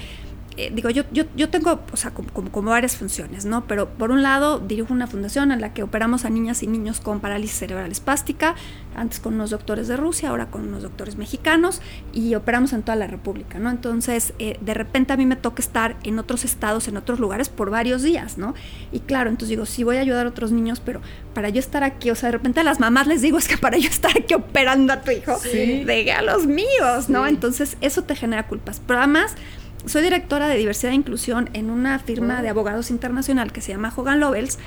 [0.58, 3.66] eh, digo, yo, yo, yo tengo, o sea, como, como, varias funciones, ¿no?
[3.68, 7.00] Pero por un lado dirijo una fundación en la que operamos a niñas y niños
[7.00, 8.56] con parálisis cerebral espástica,
[8.96, 12.98] antes con unos doctores de Rusia, ahora con unos doctores mexicanos, y operamos en toda
[12.98, 13.70] la República, ¿no?
[13.70, 17.48] Entonces, eh, de repente a mí me toca estar en otros estados, en otros lugares
[17.48, 18.54] por varios días, ¿no?
[18.92, 21.02] Y claro, entonces digo, sí voy a ayudar a otros niños, pero
[21.34, 23.58] para yo estar aquí, o sea, de repente a las mamás les digo, es que
[23.58, 25.86] para yo estar aquí operando a tu hijo, sí.
[25.86, 27.26] de a los míos, ¿no?
[27.26, 28.82] Entonces, eso te genera culpas.
[28.86, 29.36] Pero además,
[29.86, 33.94] soy directora de diversidad e inclusión en una firma de abogados internacional que se llama
[33.96, 34.60] Hogan Lovells.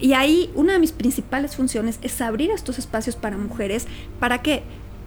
[0.00, 3.86] Y ahí una de mis principales funciones es abrir estos espacios para mujeres
[4.18, 4.62] para que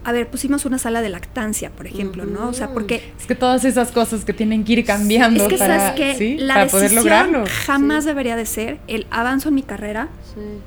[0.06, 2.48] a ver, pusimos una sala de lactancia, por ejemplo, ¿no?
[2.48, 3.12] O sea, porque...
[3.20, 6.38] Es que todas esas cosas que tienen que ir cambiando es que para, sabes que
[6.38, 7.46] la poder lograrlo.
[7.66, 10.10] jamás debería de ser el avanzo en mi carrera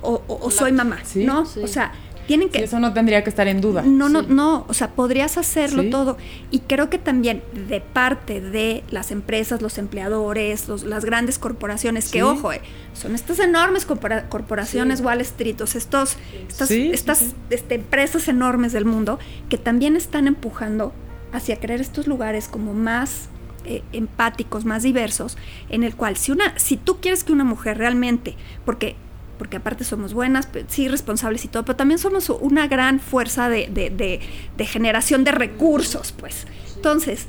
[0.03, 1.47] o, soy mamá, ¿no?
[1.63, 1.93] O sea,
[2.29, 2.63] tienen que...
[2.63, 3.83] eso no tendría que estar en duda.
[3.83, 6.19] No, no, no, o sea, podrías hacerlo todo.
[6.51, 12.23] Y creo que también de parte de las empresas, los empleadores, las grandes corporaciones, que
[12.23, 12.61] ojo, eh,
[12.93, 19.57] son estas enormes corporaciones Wall Street, estos, estas, estas este, empresas enormes del mundo, que
[19.57, 20.93] también están empujando
[21.33, 23.31] hacia crear estos lugares como más
[23.65, 25.39] eh, empáticos, más diversos,
[25.71, 28.37] en el cual si una, si tú quieres que una mujer realmente,
[28.67, 28.97] porque
[29.39, 34.21] porque aparte somos buenas, sí responsables y todo, pero también somos una gran fuerza de,
[34.59, 36.47] generación de recursos, pues.
[36.77, 37.27] Entonces,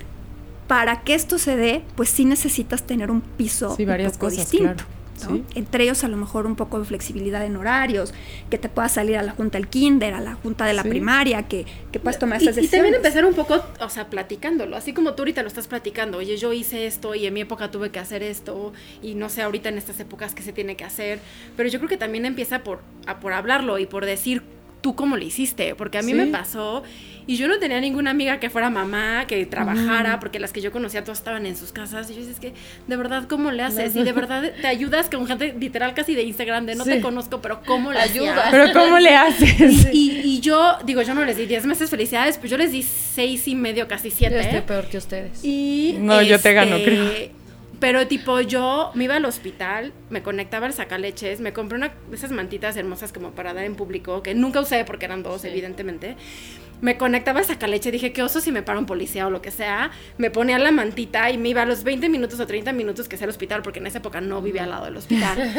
[0.67, 4.51] para que esto se dé, pues sí necesitas tener un piso sí, un poco cosas,
[4.51, 4.83] distinto.
[5.55, 8.13] Entre ellos a lo mejor un poco de flexibilidad en horarios,
[8.49, 11.47] que te puedas salir a la junta del kinder, a la junta de la primaria,
[11.47, 12.73] que, que puedas tomar esas decisiones.
[12.73, 16.17] Y también empezar un poco, o sea, platicándolo, así como tú ahorita lo estás platicando,
[16.17, 18.73] oye, yo hice esto y en mi época tuve que hacer esto.
[19.01, 21.19] Y no sé ahorita en estas épocas qué se tiene que hacer,
[21.55, 24.43] pero yo creo que también empieza por, a, por hablarlo y por decir
[24.81, 26.83] tú cómo lo hiciste, porque a mí me pasó
[27.29, 30.71] y yo no tenía ninguna amiga que fuera mamá, que trabajara, porque las que yo
[30.71, 32.53] conocía todas estaban en sus casas y yo decía, es que
[32.87, 33.95] de verdad, ¿cómo le haces?
[33.95, 37.39] Y de verdad te ayudas con gente literal casi de Instagram, de no te conozco,
[37.39, 38.47] pero ¿cómo le ayudas?
[38.49, 39.89] Pero ¿cómo le haces?
[39.93, 43.47] Y, yo, digo, yo no les di 10 meses felicidades, pues yo les di seis
[43.47, 44.33] y medio, casi siete.
[44.33, 45.45] Yo estoy peor que ustedes.
[45.45, 47.39] Y, no, yo te gano, este, creo.
[47.79, 52.15] Pero tipo, yo me iba al hospital, me conectaba al sacaleches, me compré una de
[52.15, 56.15] esas mantitas hermosas como para dar en público, que nunca usé porque eran dos, evidentemente
[56.81, 59.41] me conectaba a sacar leche, dije, qué oso si me para un policía o lo
[59.41, 62.73] que sea, me ponía la mantita y me iba a los 20 minutos o 30
[62.73, 65.37] minutos que sea el hospital, porque en esa época no vivía al lado del hospital.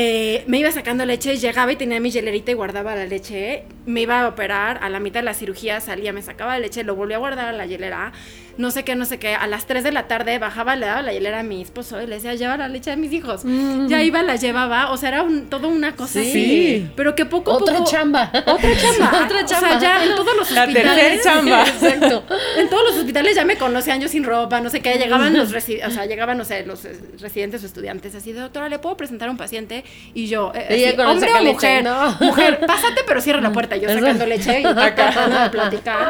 [0.00, 4.02] Eh, me iba sacando leche, llegaba y tenía mi hielerita y guardaba la leche, me
[4.02, 6.94] iba a operar, a la mitad de la cirugía salía, me sacaba la leche, lo
[6.94, 8.12] volví a guardar a la hielera,
[8.58, 11.00] no sé qué, no sé qué, a las 3 de la tarde bajaba, le daba
[11.02, 13.42] la hielera a mi esposo y le decía, lleva la leche de mis hijos.
[13.86, 16.28] ya iba, la llevaba, o sea, era un, todo una cosa Sí.
[16.28, 16.90] así.
[16.96, 17.90] Pero que poco a Otra poco...
[17.90, 18.30] chamba.
[18.46, 19.24] Otra chamba.
[19.24, 19.78] Otra O sea, chamba.
[19.80, 21.22] ya en todos los La tercera hospitales...
[21.24, 21.62] chamba.
[21.66, 22.24] Exacto.
[22.58, 25.52] En todos los hospitales ya me conocían yo sin ropa, no sé qué, llegaban los
[25.54, 28.78] resi- o sea, llegaban, no sé, los eh, residentes o estudiantes así de, doctora, ¿le
[28.78, 29.84] puedo presentar a un paciente?
[30.14, 32.16] Y yo, eh, así, hombre o mujer, ¿no?
[32.20, 36.08] mujer, pásate pero cierra la puerta, yo sacando leche y tratando de platicar.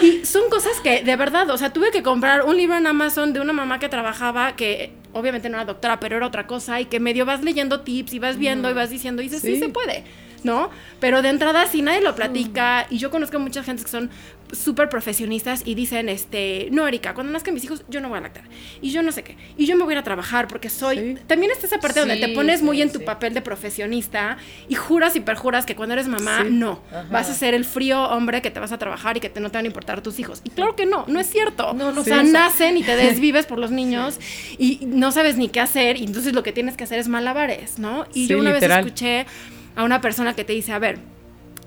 [0.00, 3.32] Y son cosas que, de verdad, o sea, tuve que comprar un libro en Amazon
[3.32, 6.86] de una mamá que trabajaba, que obviamente no era doctora, pero era otra cosa, y
[6.86, 9.60] que medio vas leyendo tips y vas viendo y vas diciendo, y dices, sí, Sí.
[9.60, 10.04] se puede.
[10.44, 10.70] ¿no?
[11.00, 14.10] Pero de entrada, si nadie lo platica, y yo conozco mucha gente que son
[14.52, 18.20] súper profesionistas y dicen, este, no, Erika, cuando nazcan mis hijos, yo no voy a
[18.22, 18.44] lactar.
[18.80, 19.36] Y yo no sé qué.
[19.56, 20.96] Y yo me voy a ir a trabajar porque soy...
[20.98, 21.18] Sí.
[21.26, 24.36] También está esa parte donde te pones muy sí, en tu papel de profesionista
[24.68, 26.48] y juras y perjuras que cuando eres mamá, Sí.
[26.50, 26.80] no.
[27.10, 29.50] Vas a ser el frío hombre que te vas a trabajar y que te, no
[29.50, 30.40] te van a importar tus hijos.
[30.44, 31.72] Y claro que no, no es cierto.
[31.74, 34.18] No, no o sea, nacen y te desvives por los niños
[34.58, 37.78] y no sabes ni qué hacer y entonces lo que tienes que hacer es malabares,
[37.78, 38.06] ¿no?
[38.14, 38.84] Y Sí, yo una literal.
[38.84, 39.26] vez escuché
[39.74, 40.98] a una persona que te dice, a ver,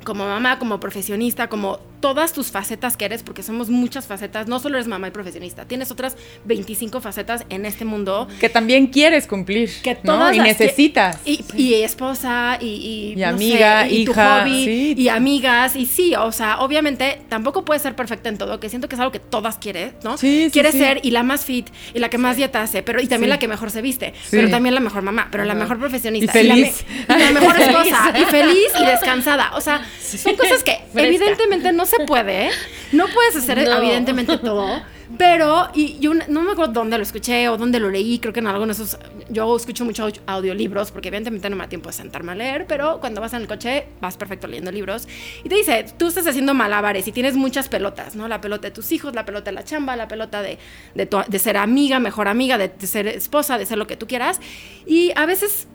[0.04, 4.60] como mamá, como profesionista, como todas tus facetas que eres, porque somos muchas facetas, no
[4.60, 9.28] solo eres mamá y profesionista, tienes otras 25 facetas en este mundo Que también quieres
[9.28, 9.70] cumplir.
[9.84, 10.14] que ¿no?
[10.14, 11.18] todas Y las que- necesitas.
[11.26, 14.96] y, y esposa y, y, Y no amiga, sé, y tu hija, hobby sí.
[14.98, 18.88] y amigas y sí o sea obviamente tampoco puedes ser perfecta en todo que siento
[18.90, 22.00] que es algo que todas quieren no Sí, quieres ser y la más fit y
[22.00, 24.74] la que más dieta hace pero y también la que mejor se viste pero también
[24.76, 26.86] la mejor mamá pero la mejor profesionista Y la, feliz.
[27.08, 31.86] y la mejor esposa y feliz y descansada o sea son cosas que evidentemente no
[31.90, 32.52] se puede ¿eh?
[32.92, 33.78] no puedes hacer No.
[33.78, 34.82] evidentemente todo
[35.18, 38.42] pero, y yo no me acuerdo dónde lo escuché o dónde lo leí, creo que
[38.42, 39.00] en algunos de esos,
[39.30, 43.00] yo escucho mucho audiolibros, porque evidentemente no me da tiempo de sentarme a leer, pero
[43.00, 45.08] cuando vas en el coche vas perfecto leyendo libros.
[45.44, 48.28] Y te dice, tú estás haciendo malabares y tienes muchas pelotas, ¿no?
[48.28, 50.60] La pelota de tus hijos, la pelota de la chamba, la pelota de,
[50.94, 53.98] de, tu- de ser amiga, mejor amiga, de, de ser esposa, de ser lo que
[53.98, 54.40] tú quieras.
[54.86, 55.68] Y a veces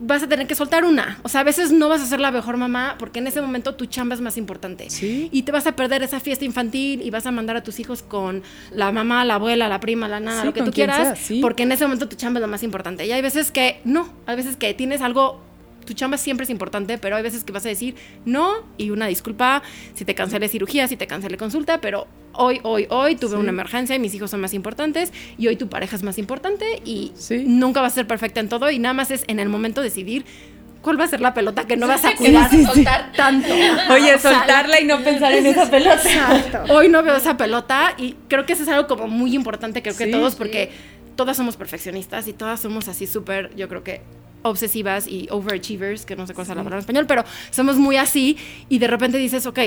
[0.00, 1.18] vas a tener que soltar una.
[1.22, 3.74] O sea, a veces no vas a ser la mejor mamá porque en ese momento
[3.74, 4.90] tu chamba es más importante.
[4.90, 5.28] Sí.
[5.32, 8.02] Y te vas a perder esa fiesta infantil y vas a mandar a tus hijos
[8.02, 11.16] con la mamá, la abuela, la prima, la nana, Sí, lo que tú quieras, sea,
[11.16, 11.40] sí.
[11.40, 13.06] porque en ese momento tu chamba es lo más importante.
[13.06, 15.47] Y hay veces que no, hay veces que tienes algo
[15.88, 17.94] tu chamba siempre es importante, pero hay veces que vas a decir
[18.26, 19.62] no y una disculpa
[19.94, 23.96] si te cancelé cirugía, si te cancelé consulta, pero hoy, hoy, hoy tuve una emergencia
[23.96, 27.42] y mis hijos son más importantes y hoy tu pareja es más importante y Sí.
[27.46, 30.26] nunca vas a ser perfecta en todo y nada más es en el momento decidir
[30.82, 32.64] cuál va a ser la pelota que no vas a cuidar, sí, sí.
[32.66, 33.48] soltar tanto.
[33.90, 35.94] Oye, O sea, soltarla y no pensar en esa pelota.
[36.02, 36.64] Exacto.
[36.74, 39.96] Hoy no veo esa pelota y creo que eso es algo como muy importante, creo
[39.96, 40.38] que todos, sí.
[40.38, 40.70] porque
[41.16, 44.02] todas somos perfeccionistas y todas somos así súper, yo creo que
[44.42, 47.96] obsesivas y overachievers, que no sé cuál es la palabra en español, pero somos muy
[47.96, 48.36] así
[48.68, 49.58] y de repente dices, ok,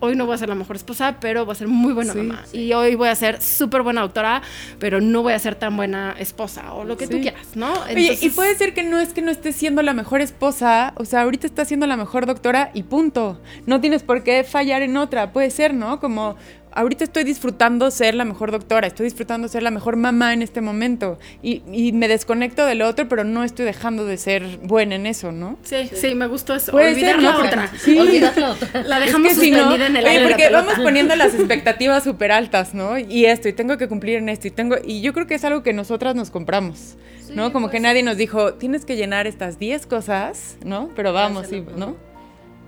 [0.00, 2.18] hoy no voy a ser la mejor esposa, pero voy a ser muy buena Sí,
[2.18, 2.44] mamá.
[2.52, 4.42] Y hoy voy a ser súper buena doctora,
[4.78, 7.72] pero no voy a ser tan buena esposa o lo que tú quieras, ¿no?
[7.90, 11.04] Oye, y puede ser que no es que no estés siendo la mejor esposa, o
[11.04, 13.40] sea, ahorita estás siendo la mejor doctora y punto.
[13.66, 16.00] No tienes por qué fallar en otra, puede ser, ¿no?
[16.00, 16.36] Como
[16.72, 20.60] ahorita estoy disfrutando ser la mejor doctora, estoy disfrutando ser la mejor mamá en este
[20.60, 25.06] momento y, y me desconecto del otro, pero no estoy dejando de ser buena en
[25.06, 25.58] eso, ¿no?
[25.62, 26.72] Sí, sí, me gustó eso.
[26.72, 27.38] Puede Olvidar ser, la ¿no?
[27.44, 27.70] otra.
[27.78, 27.98] Sí.
[28.00, 28.82] Olvidar la otra.
[28.82, 30.22] La Es dejamos que si no- suspendida en el oye, aire.
[30.24, 30.64] la porque pelota.
[30.66, 32.98] vamos poniendo las expectativas súper altas, ¿no?
[32.98, 35.44] Y esto, y tengo que cumplir en esto, y tengo, y yo creo que es
[35.44, 36.96] algo que nosotras nos compramos,
[37.34, 37.52] ¿no?
[37.52, 40.90] Como que nadie nos dijo, tienes que llenar estas 10 cosas, ¿no?
[40.96, 41.96] Pero vamos, sí, ¿no?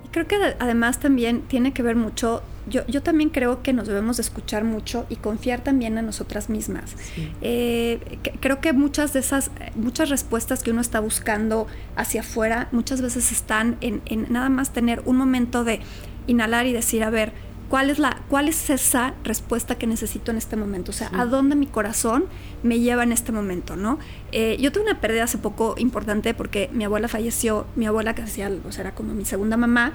[0.05, 3.73] Y creo que ade- además también tiene que ver mucho, yo, yo también creo que
[3.73, 6.97] nos debemos de escuchar mucho y confiar también en nosotras mismas.
[7.43, 12.69] Eh, que- creo que muchas de esas, muchas respuestas que uno está buscando hacia afuera,
[12.73, 15.81] muchas veces están en, en nada más tener un momento de
[16.27, 17.33] inhalar y decir, a ver,
[17.69, 20.91] ¿cuál es, la, cuál es esa respuesta que necesito en este momento?
[20.91, 22.25] O sea, ¿a dónde mi corazón
[22.63, 23.99] me lleva en este momento, no?
[24.33, 28.23] Eh, yo tuve una pérdida hace poco importante porque mi abuela falleció, mi abuela que
[28.23, 29.93] hacía, o sea, era como mi segunda mamá,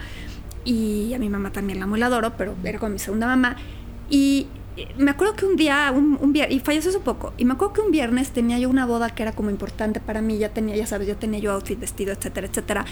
[0.66, 3.28] y a mi mamá también la amo y la adoro, pero era como mi segunda
[3.28, 3.56] mamá.
[4.10, 4.48] Y
[4.78, 7.54] eh, me acuerdo que un día, un, un viernes, y falleció hace poco, y me
[7.54, 10.50] acuerdo que un viernes tenía yo una boda que era como importante para mí, ya
[10.50, 12.86] tenía, ya sabes, yo tenía yo outfit, vestido, etcétera, etcétera.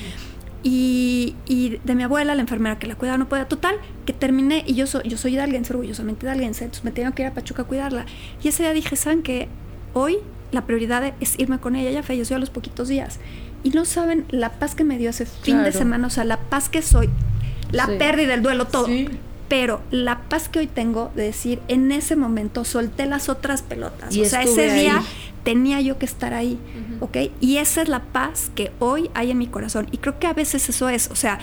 [0.66, 3.48] Y, y de mi abuela, la enfermera que la cuidaba, no podía.
[3.50, 7.24] Total, que terminé, y yo, soy yo soy hidalguense, orgullosamente hidalguense, entonces me tenía que
[7.24, 8.06] ir a Pachuca a cuidarla.
[8.42, 9.50] Y ese día dije, ¿saben qué?
[9.94, 10.18] Hoy
[10.52, 13.20] la prioridad es irme con ella, ella falleció a los poquitos días.
[13.64, 15.78] Y no saben la paz que me dio ese fin de Claro.
[15.80, 17.10] semana, o sea, la paz que soy,
[17.74, 17.94] la Sí.
[17.98, 18.86] pérdida, el duelo, todo.
[18.86, 19.10] Sí.
[19.50, 24.16] Pero la paz que hoy tengo de decir, en ese momento solté las otras pelotas.
[24.16, 25.04] Y o sea, ese día
[25.44, 26.58] tenía yo que estar ahí,
[27.02, 27.18] ¿ok?
[27.42, 29.88] Y esa es la paz que hoy hay en mi corazón.
[29.92, 31.38] Y creo que a veces eso es, o sea,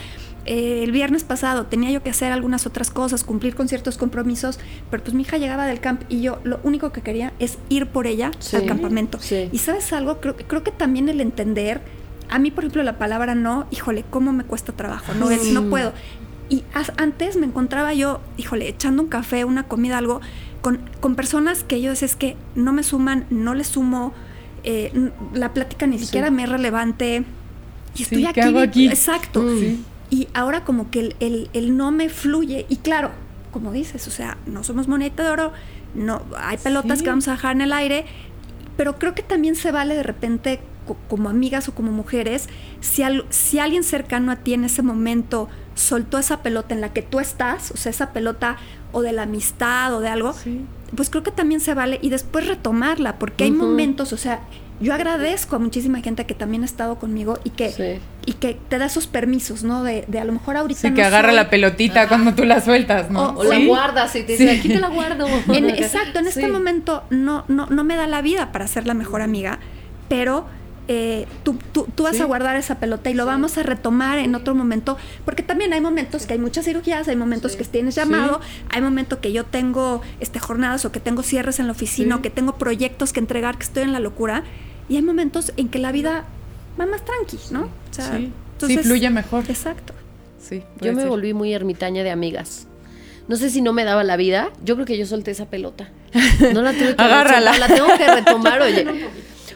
[0.47, 4.59] eh, el viernes pasado tenía yo que hacer algunas otras cosas, cumplir con ciertos compromisos,
[4.89, 7.85] pero pues mi hija llegaba del camp y yo lo único que quería es ir
[7.85, 8.55] por ella Sí.
[8.55, 9.19] al campamento.
[9.21, 9.49] Sí.
[9.51, 11.79] Y sabes algo, creo, creo que también el entender
[12.31, 15.69] a mí, por ejemplo, la palabra no, híjole, cómo me cuesta trabajo, no, es, no
[15.69, 15.93] puedo.
[16.49, 16.63] Y
[16.97, 20.19] antes me encontraba yo, híjole, echando un café, una comida, algo,
[20.61, 24.13] con, con personas que yo decía, es que no me suman, no les sumo,
[24.63, 27.23] eh, la plática ni siquiera me es relevante.
[27.95, 28.33] Y estoy Sí, aquí.
[28.35, 28.87] ¿qué hago aquí?
[28.87, 29.47] Exacto.
[29.57, 29.83] Sí.
[30.09, 32.65] Y ahora como que el, el- el no me fluye.
[32.69, 33.11] Y claro,
[33.51, 35.51] como dices, o sea, no somos moneta de oro,
[35.95, 37.03] no, hay pelotas Sí.
[37.05, 38.05] que vamos a dejar en el aire,
[38.77, 40.59] pero creo que también se vale de repente
[41.09, 42.47] como amigas o como mujeres,
[42.79, 46.91] si, al- si alguien cercano a ti en ese momento soltó esa pelota en la
[46.93, 48.57] que tú estás, o sea, esa pelota
[48.91, 50.61] o de la amistad o de algo, Sí.
[50.95, 54.41] pues creo que también se vale y después retomarla, porque hay momentos, o sea,
[54.81, 57.99] yo agradezco a muchísima gente que también ha estado conmigo y que, Sí.
[58.25, 59.83] y que te da esos permisos, ¿no?
[59.83, 60.81] De, de a lo mejor ahorita...
[60.81, 63.27] Sí, no que agarra soy- la pelotita cuando tú la sueltas, ¿no?
[63.29, 63.67] O- O la Sí.
[63.67, 64.59] guardas y te dice, Sí.
[64.59, 65.27] aquí te la guardo.
[65.53, 68.95] En- exacto, en este momento no, no, no me da la vida para ser la
[68.95, 69.59] mejor amiga,
[70.09, 70.47] pero
[70.87, 72.21] eh, tú, tú, tú vas Sí.
[72.21, 75.81] a guardar esa pelota y lo vamos a retomar en otro momento, porque también hay
[75.81, 80.01] momentos que hay muchas cirugías, hay momentos que tienes llamado, hay momentos que yo tengo
[80.19, 82.19] este, jornadas o que tengo cierres en la oficina Sí.
[82.19, 84.43] o que tengo proyectos que entregar, que estoy en la locura,
[84.89, 86.25] y hay momentos en que la vida
[86.79, 87.61] va más tranqui, ¿no?
[87.63, 88.31] O sea, Sí.
[88.53, 89.43] entonces- sí, fluye mejor.
[89.47, 89.93] Exacto.
[90.41, 91.09] Sí, Yo me ser.
[91.09, 92.67] volví muy ermitaña de amigas.
[93.27, 94.49] No sé si no me daba la vida.
[94.65, 95.87] Yo creo que yo solté esa pelota.
[96.53, 97.57] No la tuve que Agárrala.
[97.59, 98.85] La tengo que retomar, oye.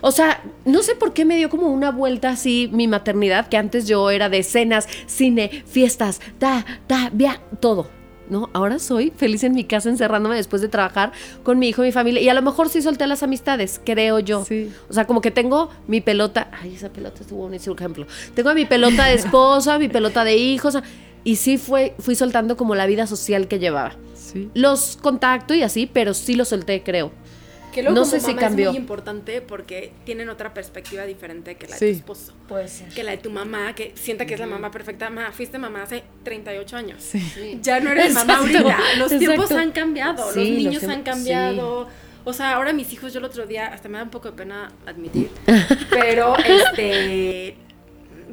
[0.01, 3.57] O sea, no sé por qué me dio como una vuelta así mi maternidad, que
[3.57, 7.89] antes yo era de cenas, cine, fiestas, ta, ta, via, todo.
[8.27, 8.49] ¿No?
[8.53, 11.11] Ahora soy feliz en mi casa encerrándome después de trabajar
[11.43, 12.21] con mi hijo y mi familia.
[12.23, 14.43] Y a lo mejor sí solté las amistades, creo yo.
[14.43, 14.71] Sí.
[14.89, 16.49] O sea, como que tengo mi pelota.
[16.59, 18.07] Ay, esa pelota estuvo un ejemplo.
[18.33, 20.75] Tengo mi pelota de esposa, mi pelota de hijos.
[21.23, 23.95] Y sí fue, fui soltando como la vida social que llevaba.
[24.15, 24.49] Sí.
[24.55, 27.11] Los contacto y así, pero sí lo solté, creo.
[27.75, 28.69] Que luego No como sé si cambió.
[28.69, 31.85] es muy importante porque tienen otra perspectiva diferente que la Sí.
[31.87, 32.33] de tu esposo.
[32.47, 32.87] Puede ser.
[32.87, 35.09] Que la de tu mamá, que sienta que es la mamá perfecta.
[35.09, 37.03] Ma, fuiste mamá hace 38 años.
[37.03, 37.59] Sí.
[37.61, 38.61] Ya no eres mamá ahorita.
[38.97, 39.17] Los exacto.
[39.19, 41.89] tiempos han cambiado, Sí, los niños han cambiado.
[42.23, 44.37] O sea, ahora mis hijos, yo el otro día, hasta me da un poco de
[44.37, 45.29] pena admitir,
[45.91, 47.55] pero este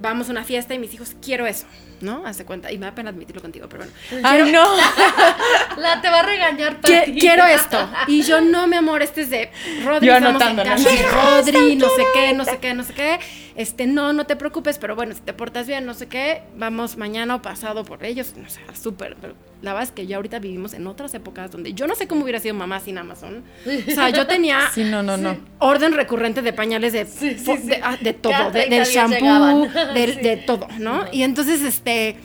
[0.02, 1.66] vamos a una fiesta y mis hijos, quiero eso,
[2.00, 2.26] ¿no?
[2.26, 2.70] Hace cuenta.
[2.70, 4.28] Y me da pena admitirlo contigo, pero bueno.
[4.28, 4.64] Ay, no.
[5.78, 7.12] La te va a regañar, Pati.
[7.18, 7.88] quiero esto.
[8.08, 9.50] Y yo, no, mi amor, este es de
[9.84, 12.92] Rodri, Yo estamos en anotando, casa Rodri, no sé qué, no sé qué, no sé
[12.92, 13.20] qué.
[13.54, 16.96] Este, no, no te preocupes, pero bueno, si te portas bien, no sé qué, vamos
[16.96, 19.16] mañana o pasado por ellos, no sé, súper.
[19.20, 22.08] Pero la verdad es que ya ahorita vivimos en otras épocas donde yo no sé
[22.08, 23.44] cómo hubiera sido mamá sin Amazon.
[23.66, 25.36] O sea, yo tenía Sí, no, no, no.
[25.58, 30.68] orden recurrente de pañales de, de, ah, de todo, de- 30 del shampoo, de, todo,
[30.78, 31.04] ¿no?
[31.12, 32.16] Y entonces, este,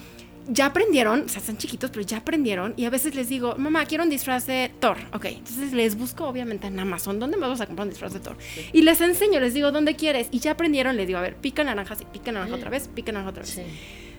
[0.50, 2.74] ya aprendieron, o sea, están chiquitos, pero ya aprendieron.
[2.78, 4.98] Y a veces les digo, mamá, quiero un disfraz de Thor.
[5.14, 8.20] Ok, entonces les busco, obviamente, en Amazon, ¿dónde me vas a comprar un disfraz de
[8.20, 8.38] Thor?
[8.74, 10.28] Y les enseño, les digo, ¿dónde quieres?
[10.32, 13.12] Y ya aprendieron, les digo, a ver, pica naranja, sí, pica naranja otra vez, pica
[13.12, 13.52] naranja otra vez.
[13.52, 13.62] Sí.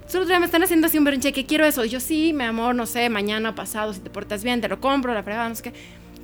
[0.08, 1.84] Solo me están haciendo así un berrinche que quiero eso.
[1.84, 4.80] Y yo, sí, mi amor, no sé, mañana pasado, si te portas bien, te lo
[4.80, 5.72] compro, la fregada, no sé qué.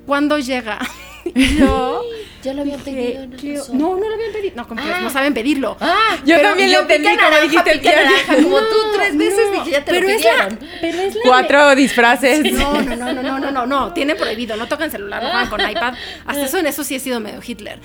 [0.06, 0.78] ¿Cuándo llega?
[1.34, 2.02] Y yo.
[2.44, 3.78] Ya lo habían ¿qué- pedido Amazon.
[3.78, 4.52] no, no lo habían pedido.
[4.56, 5.00] No, como que Ah.
[5.00, 5.78] no saben pedirlo.
[5.80, 8.92] Ah, Yo pero también lo entendí, pica como naranja, dijiste el naranja, Como tú No,
[8.92, 10.58] tres veces no, dije, ya te pero lo es la- pidieron.
[10.82, 12.52] pero es la Cuatro disfraces.
[12.52, 15.48] No, no, no, no, no, no, no, no, tiene prohibido, no tocan celular, no juegan
[15.48, 15.94] con iPad.
[16.26, 17.78] Hasta eso en eso sí he sido medio Hitler.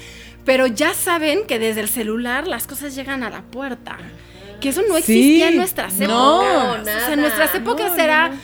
[0.43, 3.97] Pero ya saben que desde el celular las cosas llegan a la puerta.
[4.59, 6.09] Que eso no Sí, existía en nuestras épocas.
[6.09, 7.13] no, o sea, nada.
[7.13, 8.35] en nuestras épocas No, no, era no.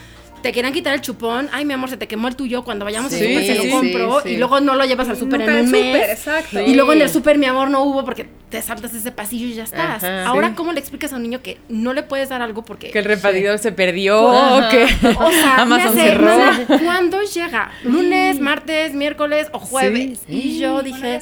[0.46, 3.12] Te quieran quitar el chupón, ay mi amor, se te quemó el tuyo, cuando vayamos
[3.12, 5.50] al Sí, súper se lo compro sí, y luego no lo llevas al súper en
[5.66, 5.86] un mes.
[5.96, 6.62] súper, exacto.
[6.62, 9.54] Y luego en el súper mi amor no hubo porque te saltas ese pasillo y
[9.56, 10.04] ya estás.
[10.04, 10.28] Ajá.
[10.28, 10.54] Ahora Sí.
[10.56, 13.06] cómo le explicas a un niño que no le puedes dar algo porque Que el
[13.06, 14.70] repartidor se perdió, Ajá.
[14.70, 16.38] que o sea, Amazon hace, cerró.
[16.84, 17.72] ¿cuándo llega?
[17.84, 20.20] ¿Lunes, martes, miércoles o jueves?
[20.30, 21.20] Y yo dije,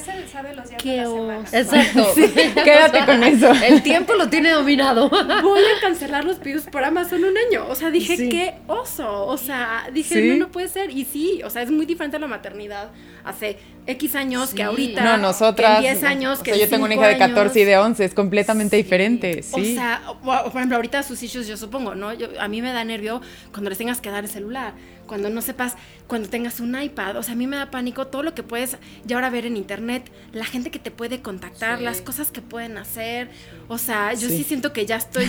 [0.82, 1.32] qué oso.
[1.52, 2.06] Exacto.
[2.64, 3.52] Quédate con eso.
[3.66, 5.08] El tiempo lo tiene dominado.
[5.08, 7.66] Voy a cancelar los pedidos por Amazon un año.
[7.68, 8.28] O sea, dije, Sí.
[8.28, 9.13] qué oso.
[9.22, 10.28] O sea, dije, Sí.
[10.30, 10.90] no, no puede ser.
[10.90, 12.90] Y sí, o sea, es muy diferente a la maternidad
[13.24, 15.02] hace X años que ahorita.
[15.04, 15.80] No, nosotras.
[15.80, 17.64] Que en 10 años, o que sea, en yo tengo una hija de 14 y
[17.64, 19.42] de 11, es completamente diferente.
[19.42, 19.72] Sí.
[19.72, 22.12] O sea, o- o por ejemplo, ahorita sus issues, yo supongo, ¿no?
[22.14, 23.20] Yo, a mí me da nervio
[23.52, 24.72] cuando les tengas que dar el celular,
[25.06, 25.74] cuando no sepas,
[26.06, 27.18] cuando tengas un iPad.
[27.18, 29.56] O sea, a mí me da pánico todo lo que puedes ya ahora ver en
[29.58, 33.28] internet, la gente que te puede contactar, las cosas que pueden hacer.
[33.68, 34.44] O sea, yo sí, Sí.
[34.44, 35.26] siento que ya estoy,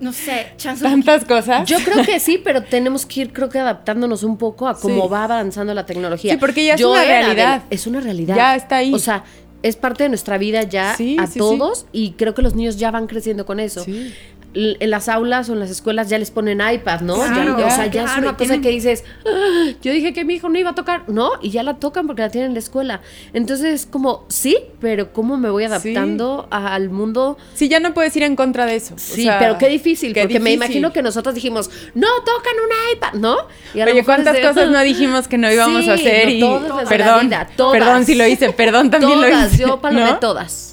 [0.00, 1.66] no sé, chance Tantas cosas.
[1.68, 5.04] Yo creo que sí, pero tenemos que ir, creo que adaptándonos un poco a cómo
[5.04, 5.08] Sí.
[5.10, 6.32] va avanzando la tecnología.
[6.34, 7.62] Sí, porque ya es Yo una de- realidad.
[7.78, 8.36] Es una realidad.
[8.36, 8.92] Ya está ahí.
[8.94, 9.24] O sea,
[9.62, 11.38] es parte de nuestra vida ya Sí, a sí, sí.
[11.40, 13.84] todos y creo que los niños ya van creciendo con eso.
[14.54, 14.76] Sí.
[14.80, 17.14] en las aulas o en las escuelas ya les ponen iPad, ¿no?
[17.16, 19.92] Claro, Ya- o sea, ya es claro, una y cosa tienen- que dices, "Ah, yo
[19.92, 21.32] dije que mi hijo no iba a tocar, ¿no?
[21.42, 23.00] Y ya la tocan porque la tienen en la escuela.
[23.32, 27.36] Entonces, como, sí, pero ¿cómo me voy adaptando a- al mundo?
[27.54, 28.94] Sí, ya no puedes ir en contra de eso.
[28.94, 30.56] o Sí, sea, pero qué difícil, qué porque me difícil.
[30.64, 33.36] imagino que nosotros dijimos, no tocan un iPad, ¿no?
[33.74, 35.90] Y a lo Oye, mejor ¿cuántas es de- cosas no dijimos que no íbamos Sí,
[35.90, 36.24] a hacer?
[36.26, 37.78] no, y todas de la perdón, vida, todas.
[37.78, 39.62] perdón si lo hice, perdón también lo todas, hice.
[39.62, 40.18] yo palomé ¿no?
[40.18, 40.64] todas.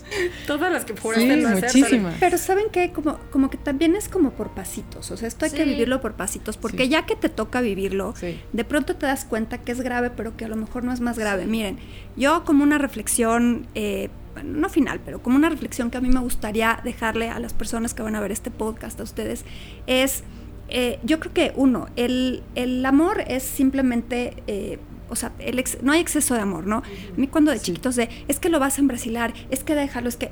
[0.47, 2.13] Todas las que Sí, fueron muchísimas.
[2.19, 5.51] Pero saben que como, como que también es como por pasitos, o sea, esto hay
[5.51, 6.89] que vivirlo por pasitos, porque Sí.
[6.89, 8.39] ya que te toca vivirlo, Sí.
[8.53, 11.01] de pronto te das cuenta que es grave, pero que a lo mejor no es
[11.01, 11.45] más grave.
[11.47, 11.77] Miren,
[12.15, 16.09] yo como una reflexión, eh, bueno, no final, pero como una reflexión que a mí
[16.09, 19.43] me gustaría dejarle a las personas que van a ver este podcast, a ustedes,
[19.87, 20.23] es,
[20.69, 24.43] eh, yo creo que uno, el, el amor es simplemente...
[24.47, 26.77] eh, o sea, el ex- no hay exceso de amor, ¿no?
[26.77, 26.83] A
[27.15, 30.17] mí cuando de chiquitos de, es que lo vas a embrasilar, es que déjalo, es
[30.17, 30.29] que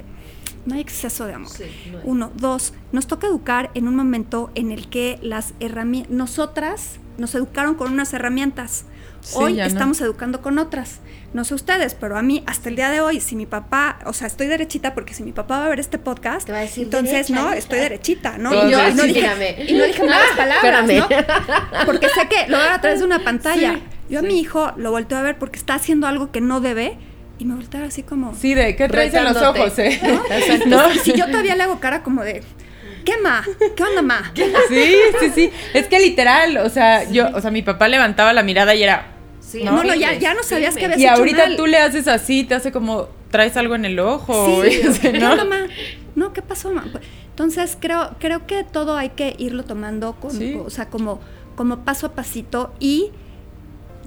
[0.65, 1.51] no hay exceso de amor.
[1.51, 2.03] Sí, no hay.
[2.05, 7.35] Uno, dos, nos toca educar en un momento en el que las herramientas, nosotras nos
[7.35, 8.85] educaron con unas herramientas.
[9.21, 9.63] Sí, hoy no.
[9.63, 10.99] estamos educando con otras.
[11.33, 14.13] No sé ustedes, pero a mí hasta el día de hoy, si mi papá, o
[14.13, 16.61] sea, estoy derechita porque si mi papá va a ver este podcast, Te va a
[16.61, 18.53] decir entonces, derecha, no, estoy derechita, ¿no?
[18.53, 20.99] Y, yo, no dije, y no dije malas palabras, Espérame.
[20.99, 21.85] ¿no?
[21.85, 23.75] Porque sé que lo veo a través de una pantalla.
[23.75, 26.59] Sí, yo a mi hijo lo volteo a ver porque está haciendo algo que no
[26.59, 26.97] debe
[27.39, 28.33] y me volteo así como...
[28.35, 29.99] Sí, de qué traes en los ojos, ¿eh?
[30.67, 30.91] ¿no?
[30.93, 32.41] Y si yo todavía le hago cara como de,
[33.05, 33.43] ¿qué ma?
[33.75, 34.31] ¿Qué onda ma?
[34.69, 35.51] Sí, sí, sí.
[35.73, 39.07] Es que literal, o sea, yo, o sea, mi papá levantaba la mirada y era.
[39.39, 41.57] Sí, No, no, ya, ya no sabías que habías Y hecho ahorita mal.
[41.57, 44.63] tú le haces así, te hace como, traes algo en el ojo.
[44.63, 45.31] Sí, así, ¿qué ¿no?
[45.31, 45.67] onda, ma?
[46.15, 46.85] No, ¿qué pasó, ma?
[46.91, 50.55] Pues, Entonces creo, creo que todo hay que irlo tomando con, Sí.
[50.63, 51.19] o sea, como,
[51.55, 53.11] como paso a pasito y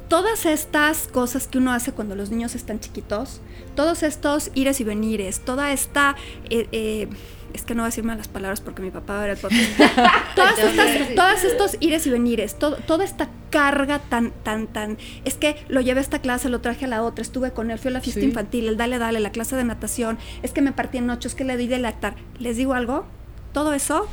[0.09, 3.41] todas estas cosas que uno hace cuando los niños están chiquitos,
[3.75, 6.17] todos estos ires y venires, toda esta
[6.51, 7.09] eh, eh,
[7.53, 9.37] es que no voy a decir malas palabras porque mi papá va a ver el
[9.39, 9.71] podcast.
[10.35, 14.99] todas estas, todas estos ires y venires, todo- toda esta carga tan, tan, tan.
[15.25, 17.79] Es que lo llevé a esta clase, lo traje a la otra, estuve con él,
[17.79, 18.27] fui a la fiesta Sí.
[18.27, 21.35] infantil, el dale, dale, la clase de natación, es que me partí en ocho, es
[21.35, 22.15] que le di de lactar.
[22.39, 23.07] Les digo algo,
[23.53, 24.07] todo eso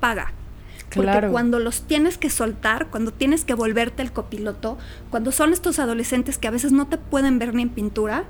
[0.00, 0.32] paga.
[0.94, 1.30] Porque Claro.
[1.32, 4.78] cuando los tienes que soltar, cuando tienes que volverte el copiloto,
[5.10, 8.24] cuando son estos adolescentes que a veces no te pueden ver ni en pintura,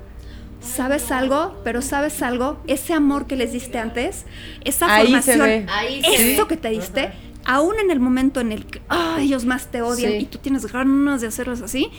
[0.61, 1.59] ¿sabes algo?
[1.63, 2.59] Pero ¿sabes algo?
[2.67, 4.25] Ese amor que les diste antes,
[4.63, 5.67] esa Ahí se formación,
[6.05, 7.11] eso que te diste,
[7.45, 8.81] aún en el momento en el que
[9.19, 10.17] ellos más te odian Sí.
[10.19, 11.89] y tú tienes ganas de hacerlos así,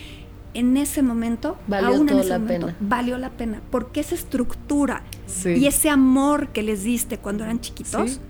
[0.55, 2.79] en ese momento, Valió aún en ese la momento, pena.
[2.81, 3.61] valió la pena.
[3.71, 5.51] Porque esa estructura Sí.
[5.51, 8.21] y ese amor que les diste cuando eran chiquitos, Sí.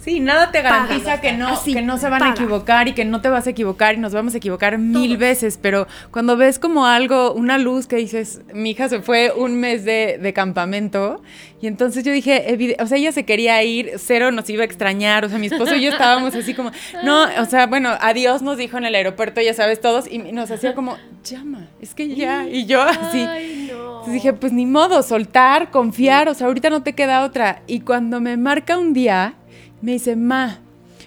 [0.00, 1.20] Sí, nada te garantiza Paga.
[1.20, 3.50] que no, Así, que no se van a equivocar y que no te vas a
[3.50, 7.86] equivocar y nos vamos a equivocar mil veces, pero cuando ves como algo, una luz
[7.86, 11.20] que dices, mi hija se fue un mes de, de campamento
[11.60, 15.24] y entonces yo dije, o sea, ella se quería ir, cero nos iba a extrañar,
[15.24, 16.70] o sea, mi esposo y yo estábamos así como,
[17.02, 20.50] no, o sea, bueno, adiós nos dijo en el aeropuerto, ya sabes, todos, y nos
[20.50, 23.20] hacía como, llama, es que ya, y yo así.
[23.20, 23.88] Ay, no.
[23.88, 27.62] Entonces dije, pues ni modo, soltar, confiar, o sea, ahorita no te queda otra.
[27.66, 29.34] Y cuando me marca un día,
[29.80, 30.58] me dice, ma,